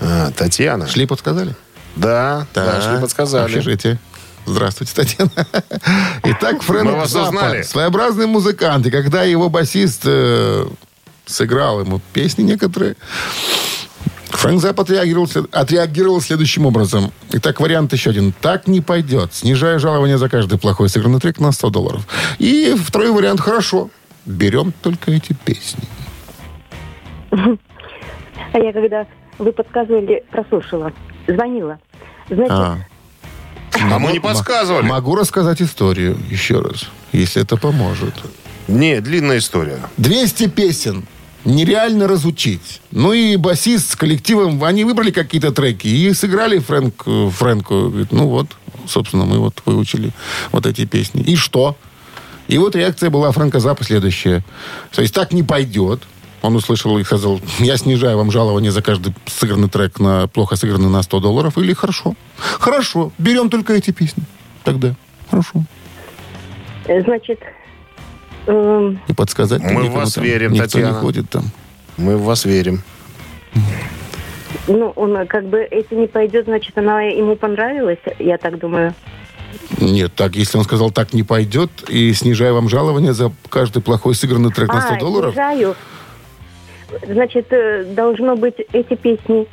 [0.00, 0.86] А, Татьяна.
[0.86, 1.54] Шли, подсказали?
[1.96, 3.44] Да, да, шли подсказали.
[3.44, 3.98] Общежитие.
[4.46, 5.30] Здравствуйте, Татьяна.
[6.24, 7.62] Итак, Фрэнк Мы вас Заппа, узнали.
[7.62, 8.86] своеобразный музыкант.
[8.86, 10.66] И когда его басист э,
[11.24, 12.96] сыграл ему песни некоторые,
[14.30, 17.10] Фрэнк Запп отреагировал, отреагировал следующим образом.
[17.32, 18.32] Итак, вариант еще один.
[18.38, 19.32] Так не пойдет.
[19.32, 22.06] Снижаю жалование за каждый плохой сыгранный трек на 100 долларов.
[22.38, 23.40] И второй вариант.
[23.40, 23.88] Хорошо.
[24.26, 25.84] Берем только эти песни.
[27.30, 29.06] А я когда
[29.38, 30.92] вы подсказывали, прослушала,
[31.26, 31.78] звонила.
[32.28, 32.78] Значит, А.
[33.90, 34.86] А мы не подсказывали.
[34.86, 38.14] Могу рассказать историю еще раз, если это поможет.
[38.68, 39.78] Не, длинная история.
[39.96, 41.04] 200 песен.
[41.44, 42.80] Нереально разучить.
[42.90, 47.90] Ну и басист с коллективом, они выбрали какие-то треки и сыграли Фрэнк, э, Фрэнку.
[47.90, 48.46] Говорит, ну вот,
[48.86, 50.12] собственно, мы вот выучили
[50.52, 51.22] вот эти песни.
[51.22, 51.76] И что?
[52.48, 54.42] И вот реакция была Фрэнка Запа следующая.
[54.92, 56.02] То есть так не пойдет.
[56.42, 60.90] Он услышал и сказал, я снижаю вам жалование за каждый сыгранный трек на плохо сыгранный
[60.90, 61.56] на 100 долларов.
[61.56, 62.14] Или хорошо.
[62.36, 63.12] Хорошо.
[63.16, 64.24] Берем только эти песни.
[64.62, 64.94] Тогда.
[65.30, 65.64] Хорошо.
[66.86, 67.40] э, значит,
[68.46, 70.24] эм, И подсказать Мы в некому вас там.
[70.24, 70.88] верим, Никто Татьяна.
[70.94, 71.44] не ходит там.
[71.96, 72.82] Мы в вас верим.
[74.68, 78.94] ну, он э, как бы, если не пойдет, значит, она ему понравилась, я так думаю.
[79.80, 84.14] Нет, так, если он сказал, так не пойдет, и снижаю вам жалование за каждый плохой
[84.14, 85.76] сыгранный трек на 100 а, долларов, снижаю.
[87.06, 89.46] Значит, э, должно быть эти песни.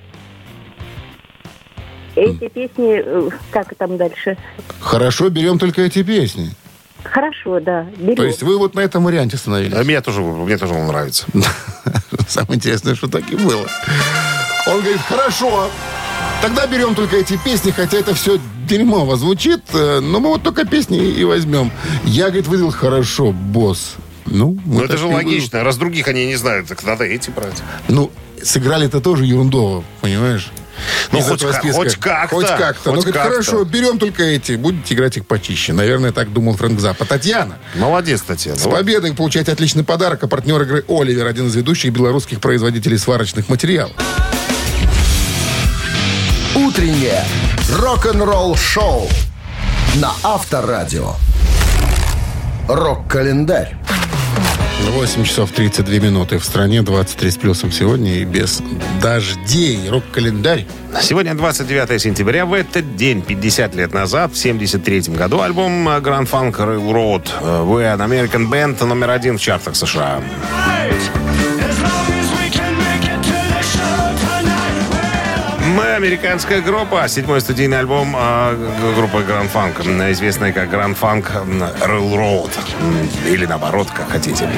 [2.15, 4.37] Эти песни, э, как там дальше?
[4.79, 6.51] хорошо, берем только эти песни.
[7.03, 8.15] Хорошо, да, берем.
[8.15, 9.73] То есть вы вот на этом варианте остановились.
[9.75, 11.25] А меня тоже, мне тоже он нравится.
[12.27, 13.65] Самое интересное, что так и было.
[14.67, 15.69] Он говорит, хорошо,
[16.41, 20.65] тогда берем только эти песни, хотя это все дерьмово звучит, э, но мы вот только
[20.65, 21.71] песни и возьмем.
[22.03, 23.93] Я, говорит, выдал, хорошо, босс.
[24.25, 25.63] Ну, мы Ну это же и вы- логично.
[25.63, 27.61] Раз других они не знают, так надо эти брать.
[27.87, 30.51] Ну, сыграли это тоже ерундово, понимаешь?
[31.11, 31.71] Ну, Из хоть списка.
[31.73, 32.73] хоть как-то, Хоть как-то.
[32.75, 33.29] хоть ну, говорит, как-то.
[33.29, 34.53] хорошо, берем только эти.
[34.53, 35.73] Будете играть их почище.
[35.73, 37.05] Наверное, так думал Фрэнк Запа.
[37.05, 38.57] Татьяна, Молодец, Татьяна.
[38.57, 40.23] с победой получаете отличный подарок.
[40.23, 43.93] А партнер игры «Оливер» один из ведущих белорусских производителей сварочных материалов.
[46.71, 47.21] Утреннее
[47.69, 49.09] рок-н-ролл шоу
[49.95, 51.15] на Авторадио.
[52.69, 53.75] «Рок-календарь».
[54.91, 58.61] 8 часов 32 минуты в стране, 23 с плюсом сегодня и без
[59.01, 59.89] дождей.
[59.89, 60.65] Рок-календарь.
[61.01, 62.45] Сегодня 29 сентября.
[62.45, 67.27] В этот день, 50 лет назад, в 73 году, альбом Grand Funk Railroad
[67.65, 70.21] We an American Band номер один в чартах США.
[75.95, 77.07] Американская группа.
[77.07, 81.25] Седьмой студийный альбом э, группы Grand Funk, известный как Grand Funk
[81.81, 82.51] Railroad.
[83.27, 84.49] Или наоборот, как хотите.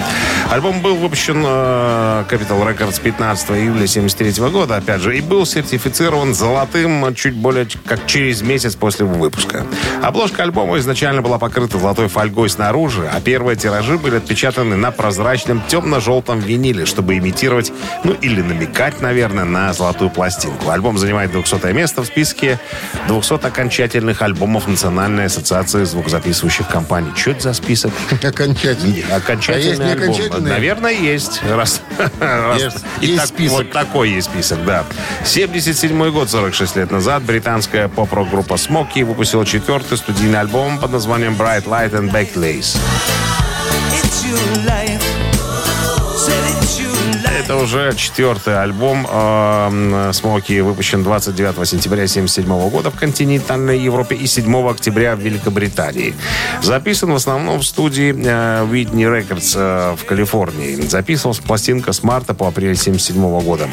[0.50, 6.34] Альбом был выпущен э, Capital Records 15 июля 73 года, опять же, и был сертифицирован
[6.34, 9.66] золотым чуть более как через месяц после выпуска.
[10.02, 15.62] Обложка альбома изначально была покрыта золотой фольгой снаружи, а первые тиражи были отпечатаны на прозрачном
[15.68, 17.72] темно-желтом виниле, чтобы имитировать,
[18.04, 20.70] ну или намекать, наверное, на золотую пластинку.
[20.70, 22.60] Альбом занимает 200 место в списке
[23.08, 27.12] 200 окончательных альбомов Национальной ассоциации звукозаписывающих компаний.
[27.16, 27.92] Что это за список?
[28.12, 29.06] Окончательный.
[29.12, 30.44] Окончательный А есть альбом.
[30.44, 31.42] Наверное, есть.
[31.44, 31.82] Раз,
[32.20, 33.58] раз- Есть- и есть так- список.
[33.58, 34.84] Вот такой есть список, да.
[35.26, 41.66] 77 год, 46 лет назад, британская поп-рок-группа Смоки выпустила четвертый студийный альбом под названием Bright
[41.66, 42.78] Light and Baked Lace.
[47.54, 54.26] Это уже четвертый альбом э, Смоки, выпущен 29 сентября 1977 года в континентальной Европе и
[54.26, 56.16] 7 октября в Великобритании.
[56.64, 60.82] Записан в основном в студии э, Whitney Records э, в Калифорнии.
[60.82, 63.70] Записывалась пластинка с марта по апрель 1977 года.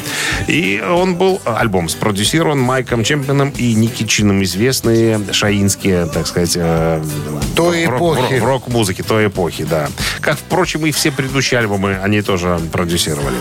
[0.47, 6.53] И он был, альбом спродюсирован Майком Чемпионом и Ники Чином, известные шаинские, так сказать,
[7.55, 8.39] Той в эпохи.
[8.39, 9.89] в рок-музыки той эпохи, да.
[10.19, 13.37] Как, впрочем, и все предыдущие альбомы они тоже продюсировали.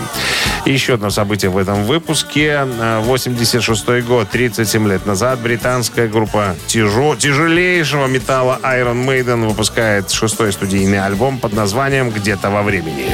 [0.64, 2.66] И еще одно событие в этом выпуске.
[2.80, 10.52] Э, 86 год, 37 лет назад, британская группа тяжо- тяжелейшего металла Iron Maiden выпускает шестой
[10.52, 13.06] студийный альбом под названием «Где-то во времени».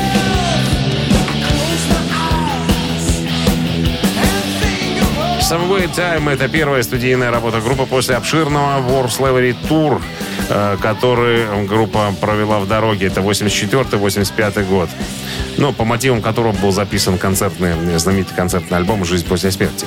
[5.40, 10.00] Someway Time— это первая студийная работа группы после обширного War Slavery Tour, э,
[10.48, 13.06] который группа провела в дороге.
[13.06, 14.88] Это 84-85 год.
[15.58, 19.86] Ну, по мотивам которого был записан концертный, знаменитый концертный альбом «Жизнь после смерти».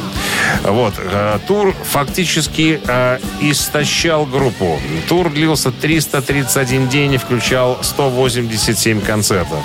[0.63, 0.95] Вот.
[0.97, 4.79] э, Тур фактически э, истощал группу.
[5.07, 9.63] Тур длился 331 день и включал 187 концертов.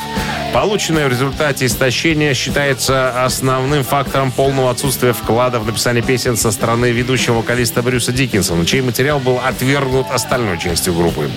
[0.54, 6.92] Полученное в результате истощения считается основным фактором полного отсутствия вклада в написание песен со стороны
[6.92, 11.28] ведущего вокалиста Брюса Диккенсона, чей материал был отвергнут остальной частью группы.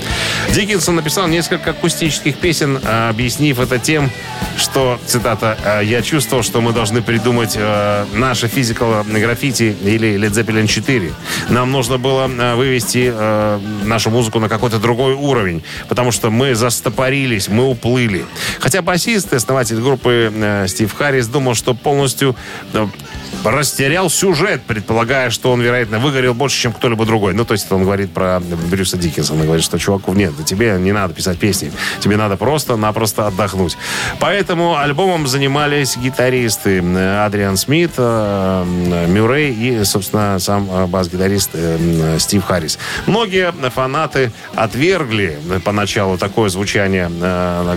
[0.54, 4.12] Диккенсон написал несколько акустических песен, э, объяснив это тем,
[4.56, 10.30] что, цитата, «э, «Я чувствовал, что мы должны придумать э, наше физикал граффити или Led
[10.30, 11.12] Zeppelin 4.
[11.50, 13.12] Нам нужно было вывести
[13.84, 18.24] нашу музыку на какой-то другой уровень, потому что мы застопорились, мы уплыли.
[18.60, 22.36] Хотя басист и основатель группы э, Стив Харрис думал, что полностью
[22.74, 22.88] э,
[23.44, 27.34] растерял сюжет, предполагая, что он, вероятно, выгорел больше, чем кто-либо другой.
[27.34, 31.14] Ну, то есть он говорит про Брюса Диккенсона, говорит, что чуваку нет, тебе не надо
[31.14, 33.78] писать песни, тебе надо просто-напросто отдохнуть.
[34.20, 41.52] Поэтому альбомом занимались гитаристы э, Адриан Смит, э, э, Мюррей и, собственно, сам бас-гитарист
[42.20, 42.80] Стив Харрис.
[43.06, 47.10] Многие фанаты отвергли поначалу такое звучание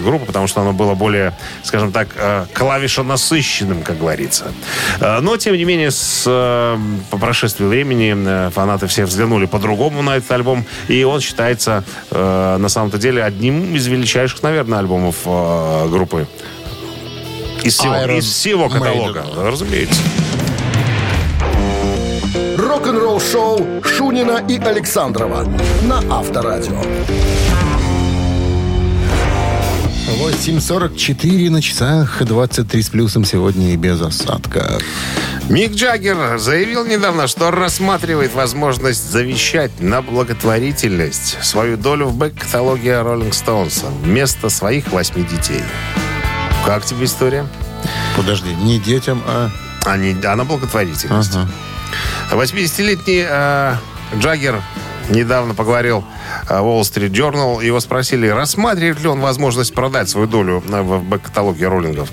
[0.03, 2.09] группы, потому что оно было более, скажем так,
[2.53, 4.53] клавишонасыщенным, как говорится.
[5.01, 6.77] Но, тем не менее, с, э,
[7.11, 12.57] по прошествии времени э, фанаты все взглянули по-другому на этот альбом, и он считается э,
[12.59, 16.27] на самом-то деле одним из величайших, наверное, альбомов э, группы.
[17.63, 19.51] Из всего, Iron из всего каталога, Maiden.
[19.51, 20.01] разумеется.
[22.57, 25.45] Рок-н-ролл шоу Шунина и Александрова
[25.83, 26.81] на Авторадио.
[30.21, 34.83] 8.44 на часах, 23 с плюсом сегодня и без осадков.
[35.51, 43.35] Мик Джаггер заявил недавно, что рассматривает возможность завещать на благотворительность свою долю в бэк-каталоге Роллинг
[43.35, 45.65] Стоунса вместо своих восьми детей.
[46.65, 47.49] Как тебе история?
[48.17, 49.51] Подожди, не детям, а...
[49.87, 51.35] А, не, а на благотворительность.
[51.35, 51.49] Ага.
[52.31, 53.75] 80-летний э,
[54.21, 54.63] Джаггер
[55.11, 56.05] недавно поговорил
[56.49, 57.65] э, в Wall Street Journal.
[57.65, 62.09] Его спросили, рассматривает ли он возможность продать свою долю на- в бэк-каталоге роллингов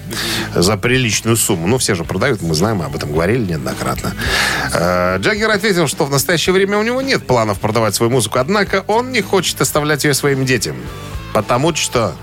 [0.56, 1.68] за приличную сумму.
[1.68, 4.14] Ну, все же продают, мы знаем, мы об этом говорили неоднократно.
[4.74, 8.84] Э, Джаггер ответил, что в настоящее время у него нет планов продавать свою музыку, однако
[8.88, 10.76] он не хочет оставлять ее своим детям.
[11.34, 12.16] Потому что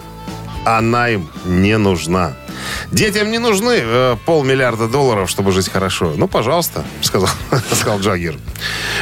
[0.65, 2.35] она им не нужна.
[2.91, 6.15] Детям не нужны э, полмиллиарда долларов, чтобы жить хорошо.
[6.17, 7.29] Ну, пожалуйста, сказал,
[7.73, 8.37] сказал Джаггер.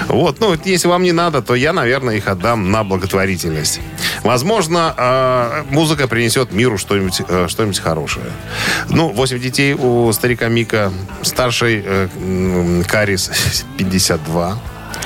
[0.09, 3.81] Вот, ну, если вам не надо, то я, наверное, их отдам на благотворительность.
[4.23, 8.27] Возможно, э, музыка принесет миру что-нибудь э, что хорошее.
[8.89, 10.93] Ну, 8 детей у старика Мика.
[11.23, 13.31] Старший э, Карис
[13.79, 14.59] 52.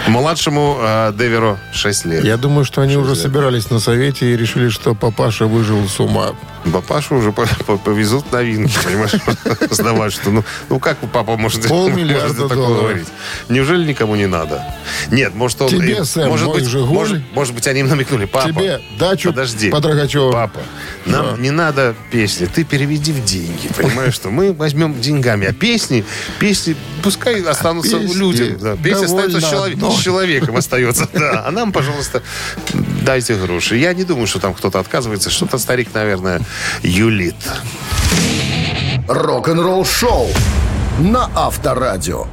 [0.08, 2.24] Младшему э, Деверу 6 лет.
[2.24, 6.32] Я думаю, что они уже собирались на совете и решили, что папаша выжил с ума.
[6.72, 9.12] Папашу уже по- по- повезут новинки, понимаешь,
[9.70, 13.08] сдавать, что ну, ну как папа может, может такое говорить?
[13.48, 14.64] Неужели никому не надо?
[15.10, 15.68] Нет, может он...
[15.68, 19.84] Тебе, Сэм, может быть, может, может быть, они им намекнули, папа, Тебе дачу подожди, под
[19.86, 20.32] Рогачевым.
[20.32, 20.60] папа,
[21.04, 26.04] нам не надо песни, ты переведи в деньги, понимаешь, что мы возьмем деньгами, а песни,
[26.38, 31.72] песни, пускай останутся песни людям, да, с, довольно человек- с человеком остается, да, а нам,
[31.72, 32.22] пожалуйста,
[33.02, 33.76] дайте гроши.
[33.76, 36.40] Я не думаю, что там кто-то отказывается, что-то старик, наверное,
[36.82, 37.36] юлит.
[39.08, 40.28] Рок-н-ролл шоу
[40.98, 42.26] на Авторадио.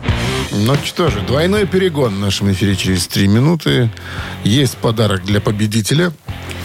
[0.51, 3.89] Ну что же, двойной перегон в нашем эфире через три минуты.
[4.43, 6.11] Есть подарок для победителя.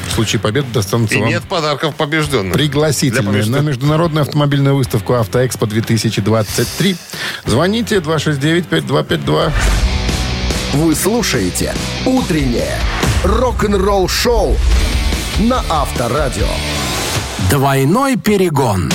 [0.09, 2.55] В случае победы достанется И вам нет подарков побежденных.
[2.55, 6.97] Для пригласительные на международную автомобильную выставку «Автоэкспо-2023».
[7.45, 9.53] Звоните 269-5252.
[10.75, 12.79] Вы слушаете «Утреннее
[13.25, 14.57] рок-н-ролл-шоу»
[15.41, 16.49] на Авторадио.
[17.51, 18.91] Двойной перегон.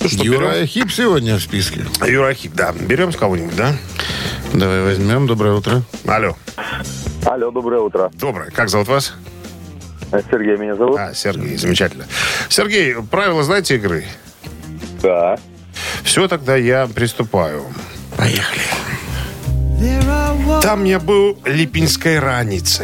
[0.00, 1.86] Ну что, Юрай Хип сегодня в списке.
[2.00, 2.12] берем?
[2.12, 2.72] Юрахип, да.
[2.72, 3.74] Берем с кого-нибудь, да?
[4.52, 5.26] Давай возьмем.
[5.26, 5.82] Доброе утро.
[6.06, 6.36] Алло.
[7.24, 8.10] Алло, доброе утро.
[8.14, 8.50] Доброе.
[8.50, 9.14] Как зовут вас?
[10.30, 10.98] Сергей меня зовут.
[10.98, 11.56] А, Сергей.
[11.56, 12.04] Замечательно.
[12.50, 14.04] Сергей, правила знаете игры?
[15.02, 15.38] Да.
[16.02, 17.64] Все, тогда я приступаю.
[18.18, 18.60] Поехали.
[20.61, 22.83] Там я был ліпінської раніці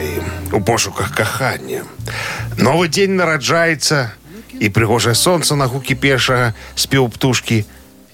[0.51, 1.81] у пошуках кохання.
[2.57, 4.11] Новий день нараджається,
[4.59, 7.65] і пригоже сонце на гукі першага спів птушки.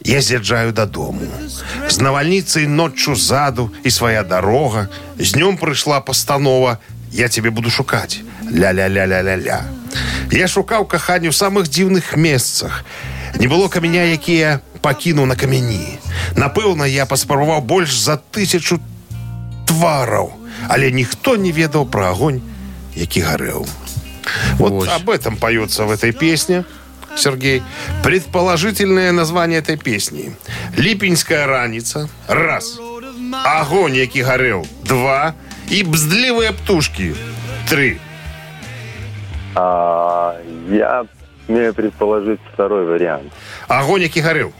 [0.03, 1.21] Я з'їжджаю додому.
[1.89, 4.87] З навальніцею ноччу ззаду і своя дорога.
[5.19, 6.77] З днем прийшла постанова.
[7.11, 8.17] Я тебе буду шукати.
[8.51, 9.61] Ля-ля-ля-ля-ля-ля.
[10.31, 12.83] Я шукав кохання в самих дивних месцах.
[13.39, 15.97] Не було каменя, які я пакінув на камені.
[16.35, 18.79] Напевно, я паспрабаваў больш за тысячу
[19.67, 20.33] твараў,
[20.67, 22.41] але ніхто не ведаў пра огонь,
[22.95, 23.65] які гарэў.
[24.57, 24.89] Вот Ось.
[24.89, 26.63] об этом поется в этой песне,
[27.17, 27.61] Сергей.
[28.03, 30.35] Предположительное название этой песни.
[30.77, 32.09] Липинская раница.
[32.27, 32.79] Раз.
[33.45, 34.65] Огонь, які гарэў.
[34.83, 35.35] Два.
[35.69, 37.15] И бздливые птушки.
[37.69, 37.99] Три.
[39.55, 40.35] А,
[40.69, 41.05] я
[41.45, 43.31] смею предположить второй вариант.
[43.67, 44.51] Огонь, які гарэў.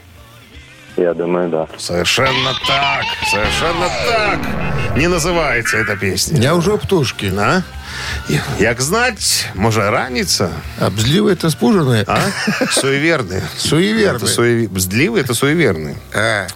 [0.97, 1.67] Я думаю, да.
[1.77, 3.03] Совершенно так.
[3.31, 4.39] Совершенно так.
[4.97, 6.41] Не называется эта песня.
[6.41, 7.31] Я уже птушки.
[7.37, 7.61] А?
[8.59, 12.03] Як знать, може раніца, Обзливы это спуженные.
[12.07, 12.19] а?
[12.71, 13.41] Суеверны.
[13.57, 14.17] Суеверны.
[14.17, 15.95] Это суеве- Бздливый это суеверный.
[16.13, 16.47] А,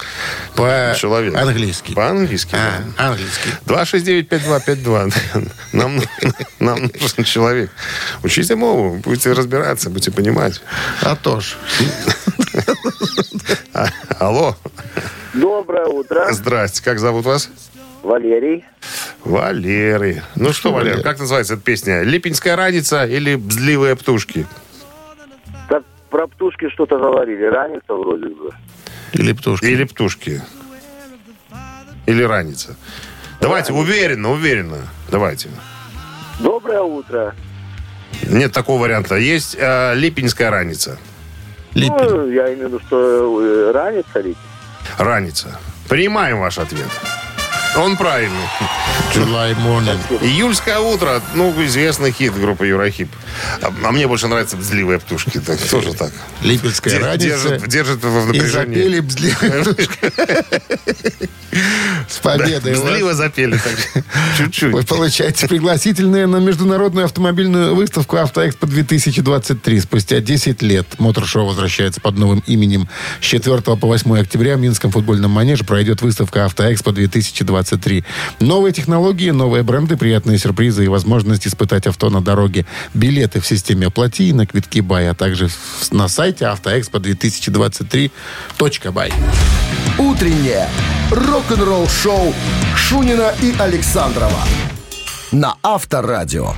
[0.56, 1.36] по Человек.
[1.36, 1.94] английски.
[1.94, 2.56] По-английски.
[2.56, 3.06] А, да.
[3.08, 3.50] английский.
[3.66, 5.12] 269-5252.
[5.74, 6.02] Нам,
[6.60, 7.72] нам нужен человек.
[8.24, 10.62] Учите мову, будете разбираться, будете понимать.
[11.02, 11.56] А то ж.
[14.22, 14.56] Алло,
[15.34, 16.32] Доброе утро.
[16.32, 17.50] здрасте, как зовут вас?
[18.04, 18.64] Валерий.
[19.26, 20.22] Валерий.
[20.36, 21.04] Ну что, Валер, Валер?
[21.04, 22.04] как называется эта песня?
[22.04, 24.46] Липинская раница или бздливые птушки?
[25.70, 27.46] Так про птушки что-то говорили.
[27.46, 28.52] Раница вроде бы.
[29.14, 29.66] Или птушки.
[29.66, 30.40] Или птушки?
[32.06, 32.76] Или раница?
[33.40, 34.88] Давайте, уверенно, уверенно.
[35.10, 35.50] Давайте.
[36.40, 37.34] Доброе утро.
[38.28, 39.16] Нет такого варианта.
[39.16, 41.00] Есть э, липинская раница.
[41.74, 41.96] Липин.
[41.98, 44.36] Ну, я имею в виду, что э, раница ли?
[44.98, 45.60] Раница.
[45.88, 46.88] Принимаем ваш ответ.
[47.76, 48.38] Он правильный.
[49.14, 49.98] July morning.
[50.22, 51.22] Июльское утро.
[51.36, 53.10] Ну, известный хит группы Юрахип.
[53.62, 55.40] А, а мне больше нравятся бздливые птушки.
[55.40, 56.12] Так, тоже так.
[56.42, 57.26] Липецкая Де- раница.
[57.28, 58.76] Держит, держит в И напряжении.
[58.76, 59.64] запели бзливые
[62.08, 62.84] С победой вас.
[62.84, 63.60] Бздливо запели.
[64.38, 64.72] Чуть-чуть.
[64.74, 69.82] Вы получаете пригласительные на международную автомобильную выставку «Автоэкспо-2023».
[69.82, 72.88] Спустя 10 лет мотор-шоу возвращается под новым именем.
[73.22, 77.61] С 4 по 8 октября в Минском футбольном манеже пройдет выставка «Автоэкспо-2023».
[78.40, 82.66] Новые технологии, новые бренды, приятные сюрпризы и возможность испытать авто на дороге.
[82.94, 85.50] Билеты в системе «Оплати» и на квитки «Бай», а также
[85.92, 89.14] на сайте «Автоэкспо-2023.бай».
[89.98, 90.70] Утреннее
[91.12, 92.34] рок-н-ролл-шоу
[92.76, 94.40] Шунина и Александрова
[95.32, 96.54] на Авторадио.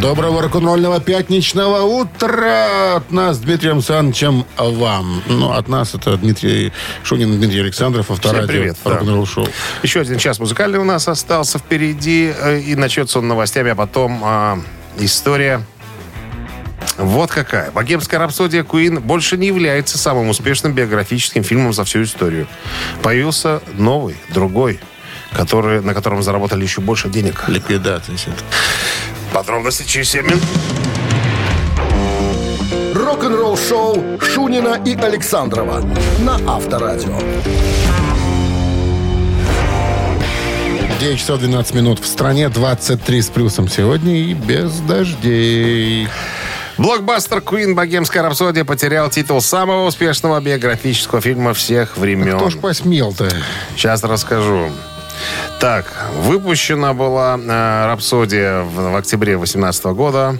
[0.00, 5.22] Доброго рок-н-ролльного пятничного утра от нас Дмитрием Санычем вам.
[5.26, 6.72] Ну, от нас это Дмитрий
[7.02, 8.90] Шунин Дмитрий Александров, авторадио, привет, да.
[8.90, 9.48] рок-н-ролл шоу.
[9.82, 12.32] Еще один час музыкальный у нас остался впереди.
[12.38, 14.58] э, И начнется он новостями, а потом а,
[14.98, 15.62] история
[16.98, 17.70] Вот какая.
[17.70, 22.46] «Богемская рапсодия» Куин больше не является самым успешным биографическим фильмом за всю историю.
[23.02, 24.78] Появился новый, другой,
[25.32, 27.44] который, на котором заработали еще больше денег.
[27.48, 28.16] Ликвидация.
[29.32, 30.42] Подробности через 7 минут.
[32.94, 35.82] Рок-н-ролл шоу Шунина и Александрова
[36.20, 37.18] на Авторадио.
[41.00, 42.00] 9 часов 12 минут.
[42.00, 46.08] В стране 23 с плюсом сегодня и без дождей.
[46.78, 52.36] Блокбастер Queen «Богемская рапсодия» потерял титул самого успешного биографического фильма всех времен.
[52.36, 53.30] Кто ж посмел-то?
[53.76, 54.70] Сейчас расскажу.
[55.60, 60.38] Так, выпущена была э, «Рапсодия» в, в октябре 2018 года.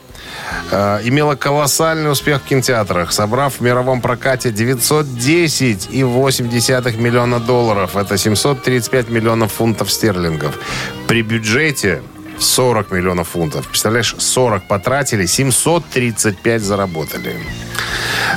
[0.71, 7.97] Э, имела колоссальный успех в кинотеатрах, собрав в мировом прокате 910,8 миллиона долларов.
[7.97, 10.59] Это 735 миллионов фунтов стерлингов.
[11.07, 12.03] При бюджете
[12.39, 13.67] 40 миллионов фунтов.
[13.69, 17.37] Представляешь, 40 потратили, 735 заработали.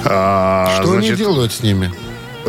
[0.06, 1.92] А, Что значит, они делают с ними?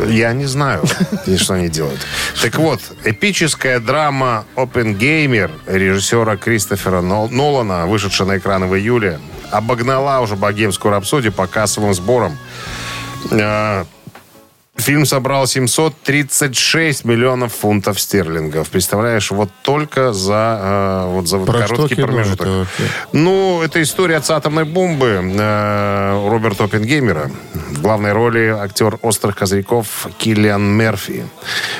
[0.08, 0.84] Я не знаю,
[1.36, 2.00] что они делают.
[2.42, 9.20] Так вот, эпическая драма «Опенгеймер» режиссера Кристофера Нол- Нолана, вышедшая на экраны в июле,
[9.50, 12.36] обогнала уже «Богемскую рапсодию» по кассовым сборам.
[14.80, 18.70] Фильм собрал 736 миллионов фунтов стерлингов.
[18.70, 22.40] Представляешь, вот только за, э, вот за Про короткий промежуток.
[22.40, 22.82] это вообще?
[23.12, 27.30] Ну, это история отца атомной бомбы э, Роберта Оппенгеймера.
[27.52, 31.26] В главной роли актер «Острых козырьков» Киллиан Мерфи.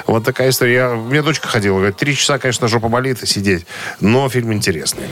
[0.07, 0.75] Вот такая история.
[0.75, 3.67] Я, у меня дочка ходила, говорит, три часа, конечно, жопа болит сидеть,
[4.01, 5.07] но фильм интересный.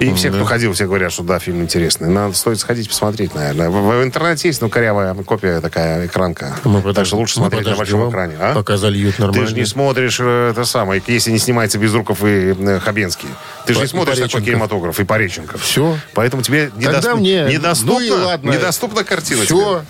[0.00, 2.08] И все, кто ходил, все говорят, что да, фильм интересный.
[2.08, 3.68] Надо стоит сходить посмотреть, наверное.
[3.68, 6.54] В, в интернете есть, ну, корявая копия такая, экранка.
[6.64, 8.36] Мы так что лучше мы смотреть на большом экране.
[8.38, 8.54] А?
[8.54, 9.46] Пока зальют Ты нормально.
[9.48, 13.28] же не смотришь э, это самое, если не снимается Безруков и э, Хабенский.
[13.66, 15.62] Ты же не смотришь такой кинематограф и Пореченков.
[15.62, 15.98] Все.
[16.14, 17.42] Поэтому тебе Тогда недоступ- мне...
[17.44, 18.50] недоступна, Ну и ладно.
[18.50, 19.82] недоступна картина Все.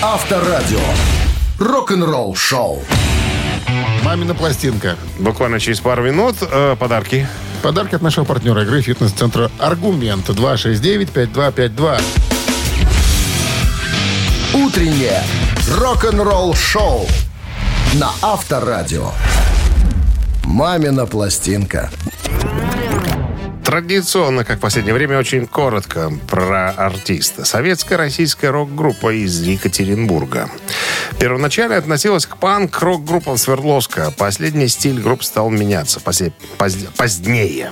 [0.00, 0.80] Авторадио.
[1.58, 2.82] Рок-н-ролл шоу.
[4.02, 4.96] Мамина пластинка.
[5.18, 7.26] Буквально через пару минут э, подарки.
[7.62, 12.00] Подарки от нашего партнера игры фитнес-центра «Аргумент» 269-5252.
[14.54, 15.22] Утреннее
[15.78, 17.06] рок-н-ролл шоу
[17.94, 19.12] на Авторадио.
[20.44, 21.90] Мамина пластинка.
[23.64, 27.44] Традиционно, как в последнее время, очень коротко про артиста.
[27.44, 30.50] Советская российская рок-группа из Екатеринбурга.
[31.20, 34.10] Первоначально относилась к панк-рок-группам Свердловска.
[34.18, 37.70] Последний стиль групп стал меняться посе- поз- позднее.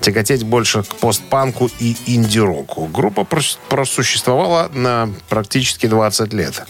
[0.00, 2.86] Тяготеть больше к постпанку и инди-року.
[2.86, 6.62] Группа прос- просуществовала на практически 20 лет.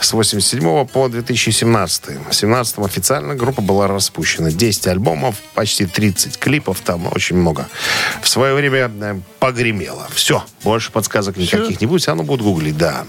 [0.00, 2.18] С 87 по 2017.
[2.28, 4.50] В 17 официально группа была распущена.
[4.50, 7.68] 10 альбомов, почти 30 клипов, там очень много.
[8.22, 10.06] В свое время э, погремело.
[10.12, 13.04] Все, больше подсказок никаких не будет, все равно будут гуглить, да.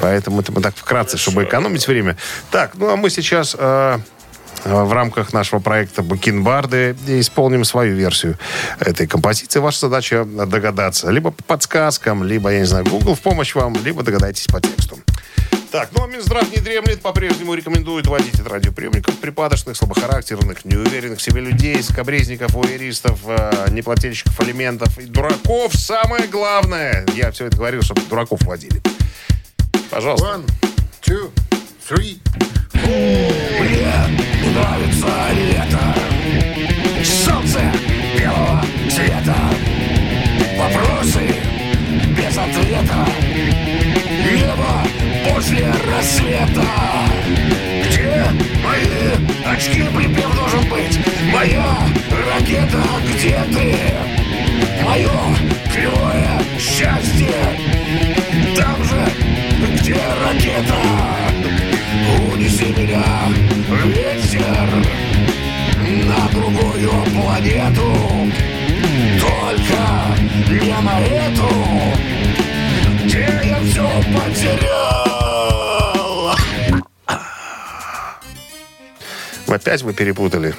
[0.00, 2.16] Поэтому это мы так вкратце, чтобы экономить время.
[2.50, 3.56] Так, ну а мы сейчас...
[3.58, 3.98] э,
[4.64, 8.36] в рамках нашего проекта «Бакенбарды» исполним свою версию
[8.80, 9.60] этой композиции.
[9.60, 14.02] Ваша задача догадаться либо по подсказкам, либо, я не знаю, Google в помощь вам, либо
[14.02, 14.98] догадайтесь по тексту.
[15.76, 21.22] Так, ну а Минздрав не дремлет, по-прежнему рекомендует водить от радиоприемников припадочных, слабохарактерных, неуверенных в
[21.22, 25.74] себе людей, скобрезников, уэристов, э, неплательщиков алиментов и дураков.
[25.74, 28.80] Самое главное, я все это говорил, чтобы дураков водили.
[29.90, 30.26] Пожалуйста.
[30.26, 30.46] One,
[31.02, 31.30] two,
[31.86, 32.22] three.
[34.54, 35.94] Нравится лето
[37.04, 37.60] Солнце
[38.18, 39.36] белого цвета
[40.56, 41.34] Вопросы
[42.16, 43.06] без ответа
[44.32, 44.85] Небо
[45.36, 46.62] после рассвета
[47.84, 48.24] Где
[48.64, 50.98] мои очки припев должен быть
[51.30, 51.76] Моя
[52.32, 53.74] ракета, где ты?
[54.82, 55.15] Мое
[79.66, 80.54] Опять вы перепутали.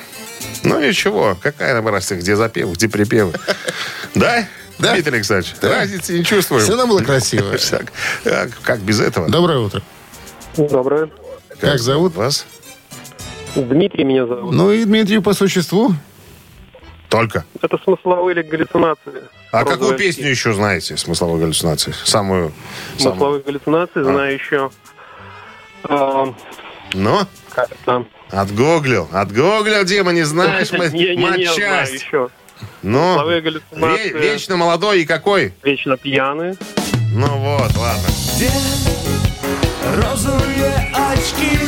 [0.65, 3.31] Ну ничего, какая нам разница, где запев, где припевы.
[4.15, 4.45] Да?
[4.79, 4.93] Да.
[4.93, 5.69] Дмитрий Александрович, Да.
[5.69, 6.61] разницы не чувствуем.
[6.61, 7.55] Все равно было красиво.
[8.25, 9.29] А Как без этого?
[9.29, 9.81] Доброе утро.
[10.57, 11.09] Доброе.
[11.61, 12.15] Как зовут?
[12.15, 12.45] Вас?
[13.55, 14.51] Дмитрий меня зовут.
[14.53, 15.93] Ну и Дмитрию по существу.
[17.07, 17.45] Только.
[17.61, 19.23] Это смысловые галлюцинации.
[19.53, 21.93] А какую песню еще знаете, смысловой галлюцинации?
[22.03, 22.51] Самую...
[22.97, 23.13] самую...
[23.15, 24.69] Смысловые галлюцинации знаю еще.
[25.83, 26.33] а,
[26.93, 28.07] Ну, как там?
[28.31, 29.07] отгуглил.
[29.13, 30.71] Отгуглил, Дима, не знаешь
[31.17, 31.93] матчасть.
[31.93, 32.29] еще.
[32.81, 35.53] Ну, вечно молодой и какой?
[35.63, 36.55] Вечно пьяные.
[37.13, 38.07] Ну вот, ладно.
[38.35, 38.51] Где
[39.95, 41.59] розовые очки?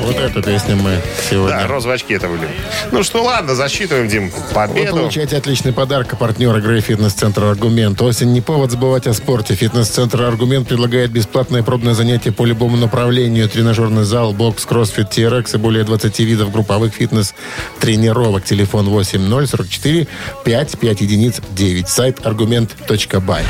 [0.00, 1.58] Вот эту песню мы сегодня.
[1.58, 2.48] Да, розовые очки это были.
[2.92, 4.96] Ну что, ладно, засчитываем, Дим, Вы победу.
[4.96, 6.16] получаете отличный подарок.
[6.18, 8.00] Партнер игры «Фитнес-центр Аргумент».
[8.00, 9.54] Осень не повод забывать о спорте.
[9.54, 13.48] «Фитнес-центр Аргумент» предлагает бесплатное пробное занятие по любому направлению.
[13.48, 18.44] Тренажерный зал, бокс, кроссфит, TRX и более 20 видов групповых фитнес-тренировок.
[18.44, 20.06] Телефон 8044
[20.44, 21.88] 55 единиц 9.
[21.88, 23.44] Сайт аргумент.бай.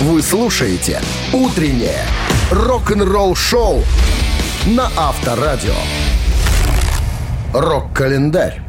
[0.00, 1.00] Вы слушаете
[1.32, 2.04] «Утреннее
[2.50, 3.82] рок-н-ролл-шоу»
[4.66, 5.74] на Авторадио.
[7.54, 8.65] Рок-календарь.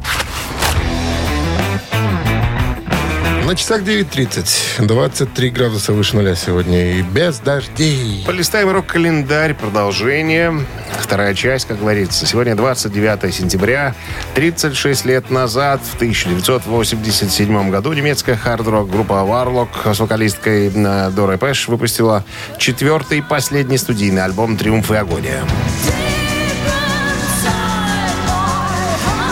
[3.48, 4.84] На часах 9.30.
[4.86, 6.98] 23 градуса выше нуля сегодня.
[6.98, 8.22] И без дождей.
[8.26, 10.66] Полистаем рок-календарь, продолжение.
[11.00, 12.26] Вторая часть, как говорится.
[12.26, 13.94] Сегодня 29 сентября.
[14.34, 21.68] 36 лет назад, в 1987 году, немецкая хард-рок группа Warlock с вокалисткой э, Дорой Пэш
[21.68, 22.26] выпустила
[22.58, 25.42] четвертый и последний студийный альбом «Триумф и агония».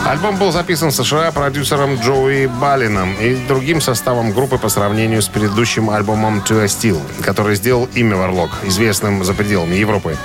[0.06, 5.26] Альбом был записан в США продюсером Джоуи Балином и другим составом группы по сравнению с
[5.26, 10.16] предыдущим альбомом To a Steel, который сделал имя Варлок, известным за пределами Европы.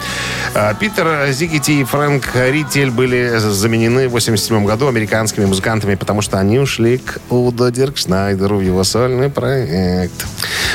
[0.54, 6.38] А, Питер Зигити и Фрэнк Ритель были заменены в 1987 году американскими музыкантами, потому что
[6.38, 10.28] они ушли к Удо Диркшнайдеру в его сольный проект.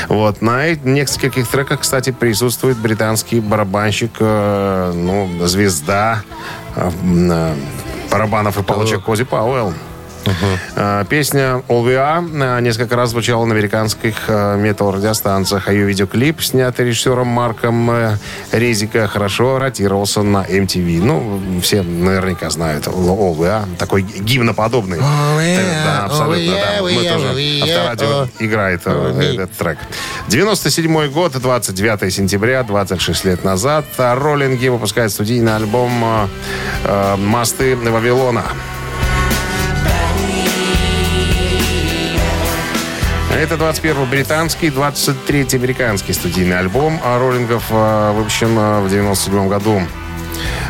[0.09, 0.41] Вот.
[0.41, 6.23] На нескольких треках, кстати, присутствует британский барабанщик, э, ну, звезда
[6.75, 7.55] э, э,
[8.11, 9.73] барабанов и палочек Кози Пауэлл.
[10.75, 16.87] Э, Песня Are э, несколько раз звучала на американских э, метал-радиостанциях, а ее видеоклип, снятый
[16.87, 17.91] режиссером Марком
[18.51, 21.01] Резика, хорошо ротировался на MTV.
[21.01, 24.99] Ну, все наверняка знают Are, такой гимноподобный.
[24.99, 26.81] Да, абсолютно, да.
[26.81, 27.27] Мы тоже
[27.61, 29.77] авторадио играет этот трек.
[30.27, 36.27] 97 год, 29 сентября, 26 лет назад, Роллинги выпускают студийный альбом
[37.17, 38.43] «Мосты Вавилона».
[43.35, 49.81] Это 21 британский, 23 американский студийный альбом роллингов э, выпущен э, в 97 году.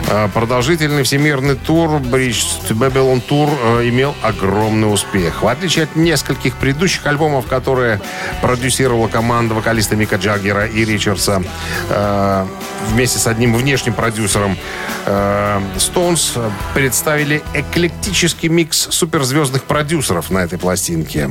[0.10, 5.44] Э, Продолжительный всемирный тур to Babylon Tour э, имел огромный успех.
[5.44, 8.00] В отличие от нескольких предыдущих альбомов, которые
[8.42, 11.44] продюсировала команда вокалиста Мика Джаггера и Ричардса
[11.90, 12.46] э,
[12.90, 14.58] вместе с одним внешним продюсером,
[15.06, 16.40] э, Stones
[16.74, 21.30] представили эклектический микс суперзвездных продюсеров на этой пластинке.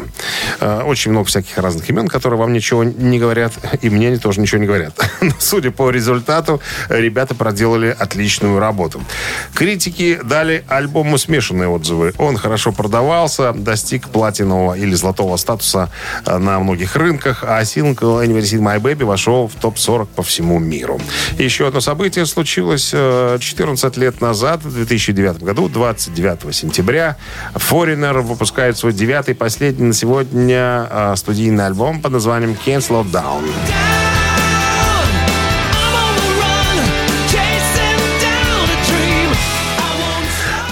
[0.61, 4.61] Очень много всяких разных имен, которые вам ничего не говорят, и мне они тоже ничего
[4.61, 4.99] не говорят.
[5.21, 8.66] Но, судя по результату, ребята проделали отличную работу.
[9.55, 12.13] Критики дали альбому смешанные отзывы.
[12.19, 15.91] Он хорошо продавался, достиг платинового или золотого статуса
[16.25, 21.01] э, на многих рынках, а сингл Anniversary My Baby вошел в топ-40 по всему миру.
[21.39, 27.17] Еще одно событие случилось э, 14 лет назад, в 2009 году, 29 сентября.
[27.55, 34.26] Foreigner выпускает свой девятый, последний на сегодня э, студийный альбом под названием Can't Slow Down.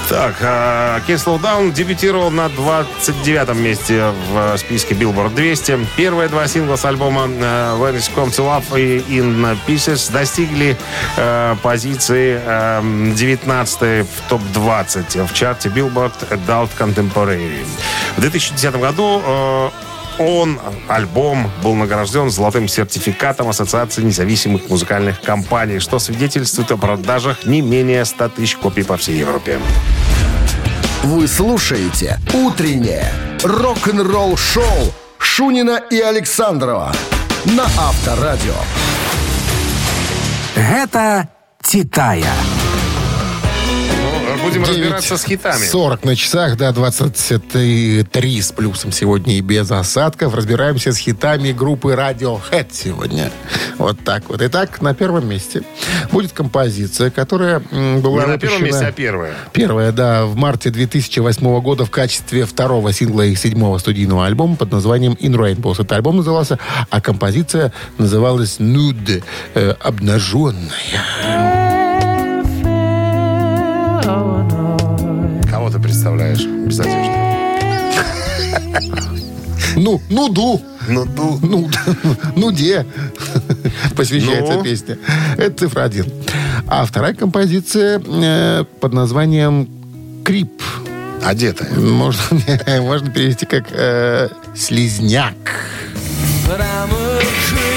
[0.08, 5.86] Так, а, Can't Slow Down дебютировал на 29 месте в списке Billboard 200.
[5.96, 10.76] Первые два сингла с альбома э, When It's Come to Love и In Pieces достигли
[11.16, 17.64] э, позиции э, 19 в топ-20 в чарте Billboard Adult Contemporary.
[18.18, 19.70] В 2010 году э,
[20.18, 20.58] он,
[20.88, 28.04] альбом, был награжден золотым сертификатом Ассоциации независимых музыкальных компаний, что свидетельствует о продажах не менее
[28.04, 29.58] 100 тысяч копий по всей Европе.
[31.02, 33.12] Вы слушаете «Утреннее
[33.42, 36.92] рок-н-ролл-шоу» Шунина и Александрова
[37.44, 38.54] на Авторадио.
[40.54, 41.28] Гэта
[41.62, 42.32] Титая.
[44.44, 45.64] Будем разбираться с хитами.
[45.64, 50.34] 40 на часах, да, 23 с плюсом сегодня и без осадков.
[50.34, 53.30] Разбираемся с хитами группы Radiohead сегодня.
[53.78, 54.42] Вот так вот.
[54.42, 55.62] Итак, на первом месте
[56.12, 59.34] будет композиция, которая была Не на первом месте, а первое.
[59.52, 64.72] Первая, да, в марте 2008 года в качестве второго сингла их седьмого студийного альбома под
[64.72, 65.82] названием In Rainbows.
[65.82, 66.58] Это альбом назывался,
[66.90, 69.22] а композиция называлась Nude,
[69.54, 71.73] э, обнаженная.
[75.84, 77.12] Представляешь без одежды?
[79.76, 80.62] Ну, нуду.
[80.88, 81.70] Ну, ну, Ну,
[82.36, 82.86] ну где?
[83.96, 84.62] Посвящается Ну?
[84.62, 84.96] песня.
[85.36, 86.06] Это цифра один.
[86.68, 89.68] А вторая композиция э, под названием
[90.24, 90.62] Крип.
[91.22, 91.72] одетая.
[91.74, 92.22] Можно,
[92.80, 95.34] можно перевести как э, слизняк.
[96.46, 97.73] But I'm a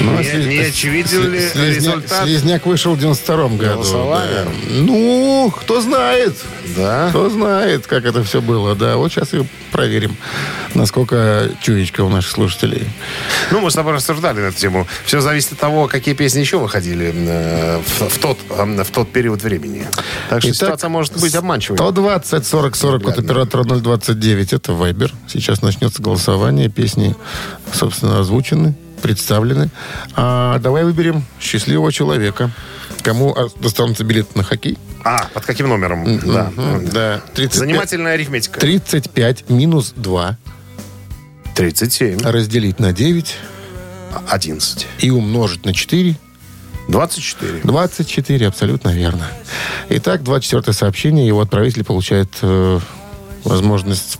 [0.00, 2.24] Ну, Не- слиз- не очевиден ли слизня- результат?
[2.24, 3.82] Слизняк вышел в 92-м году.
[3.92, 4.46] Да.
[4.70, 6.36] Ну, кто знает.
[6.76, 7.08] Да?
[7.10, 8.74] Кто знает, как это все было.
[8.74, 10.16] Да, вот сейчас и проверим,
[10.74, 12.88] насколько чуечка у наших слушателей.
[13.50, 14.86] Ну, мы с тобой рассуждали на эту тему.
[15.04, 17.10] Все зависит от того, какие песни еще выходили
[17.86, 19.86] в, в тот, в тот период времени.
[20.28, 21.76] Так что Итак, ситуация может быть обманчивой.
[21.76, 24.52] 120 40 40 от оператора 029.
[24.52, 25.12] Это Вайбер.
[25.28, 26.68] Сейчас начнется голосование.
[26.68, 27.14] Песни,
[27.72, 29.70] собственно, озвучены, представлены.
[30.14, 32.50] А давай выберем счастливого человека.
[33.02, 34.78] Кому достанутся билеты на хоккей?
[35.04, 36.18] А, под каким номером?
[36.20, 36.50] Да.
[36.54, 37.20] Мгм, да.
[37.34, 38.60] 35, Занимательная арифметика.
[38.60, 40.36] 35 минус 2
[41.54, 42.18] 37.
[42.22, 43.36] разделить на 9
[44.28, 44.86] 11.
[44.98, 46.16] и умножить на 4
[46.88, 47.60] 24.
[47.62, 49.26] 24, абсолютно верно.
[49.90, 51.26] Итак, 24 сообщение.
[51.26, 52.80] Его отправитель получает э,
[53.44, 54.18] возможность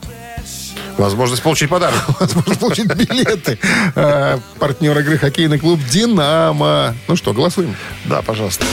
[0.99, 1.99] Возможность получить подарок.
[2.21, 3.59] возможно получить билеты.
[3.95, 6.95] Э, Партнер игры хоккейный клуб «Динамо».
[7.09, 7.75] Ну что, голосуем.
[8.05, 8.65] Да, пожалуйста.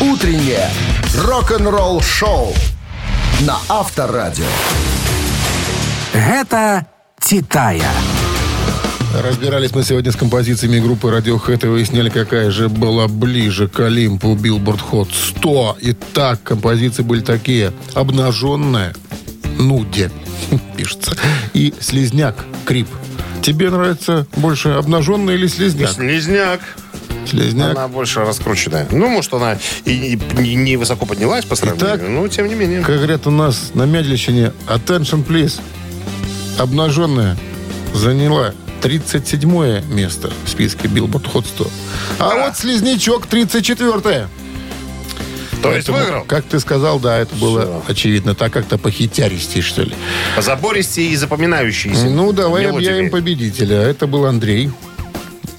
[0.00, 0.68] Утреннее
[1.16, 2.54] рок-н-ролл-шоу
[3.40, 4.44] на Авторадио.
[6.12, 6.86] Гэта
[7.20, 7.90] «Титая».
[9.22, 14.34] Разбирались мы сегодня с композициями группы Radiohead и выясняли, какая же была ближе к Олимпу
[14.34, 15.08] Billboard Hot
[15.38, 15.76] 100.
[15.80, 17.72] Итак, композиции были такие.
[17.94, 18.92] «Обнаженная»,
[19.58, 20.10] «Нуде»,
[20.76, 21.16] пишется,
[21.52, 22.88] и «Слизняк», «Крип».
[23.42, 25.90] Тебе нравится больше обнаженная или слизняк?
[25.90, 26.60] Слизняк.
[27.28, 27.72] Слизняк.
[27.76, 28.86] Она больше раскрученная.
[28.90, 32.80] Ну, может, она и, и не- высоко поднялась по сравнению, Итак, но тем не менее.
[32.80, 35.60] Как говорят у нас на Медлищине, attention please.
[36.58, 37.36] Обнаженная
[37.92, 41.70] заняла 37 место в списке Billboard Hot 100.
[42.20, 44.28] А вот слизнячок 34
[45.64, 46.24] То есть выиграл?
[46.24, 48.34] Как ты сказал, да, это было очевидно.
[48.34, 49.94] Так как-то по-хитяристей, что ли.
[50.38, 52.10] Забористее и запоминающиеся.
[52.10, 52.92] Ну, давай мелодиями.
[52.92, 53.76] объявим победителя.
[53.76, 54.70] Это был Андрей.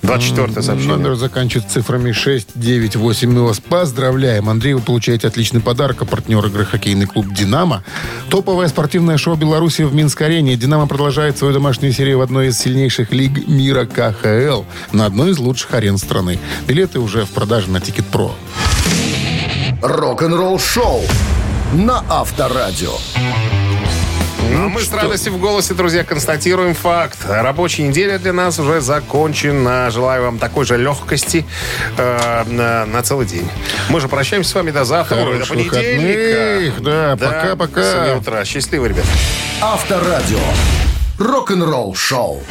[0.06, 0.97] 24 сообщение.
[0.97, 3.30] Номер заканчивается цифрами 698.
[3.32, 4.49] Мы вас поздравляем.
[4.49, 6.01] Андрей, вы получаете отличный подарок.
[6.01, 7.84] А партнер игры хоккейный клуб «Динамо».
[8.30, 10.56] Топовое спортивное шоу Беларуси в Минск-арене.
[10.56, 15.39] «Динамо» продолжает свою домашнюю серию в одной из сильнейших лиг мира КХЛ на одной из
[15.39, 16.39] лучших арен страны.
[16.68, 18.36] Билеты уже в продаже на Тикет.Про.
[19.82, 21.02] Рок-н-ролл-шоу
[21.74, 22.94] на Авторадио.
[24.52, 27.18] Ну, мы с радостью в голосе, друзья, констатируем факт.
[27.28, 29.90] Рабочая неделя для нас уже закончена.
[29.92, 31.46] Желаю вам такой же легкости
[31.98, 33.50] э, на, на целый день.
[33.90, 36.60] Мы же прощаемся с вами до завтра, ой, до Хороших понедельника.
[36.60, 36.82] выходных.
[36.84, 37.82] Да, пока-пока.
[37.82, 38.46] До 7 утра.
[38.46, 39.06] Счастливо, ребят.
[39.62, 40.40] Авторадио.
[41.18, 42.42] Рок-н-ролл-шоу.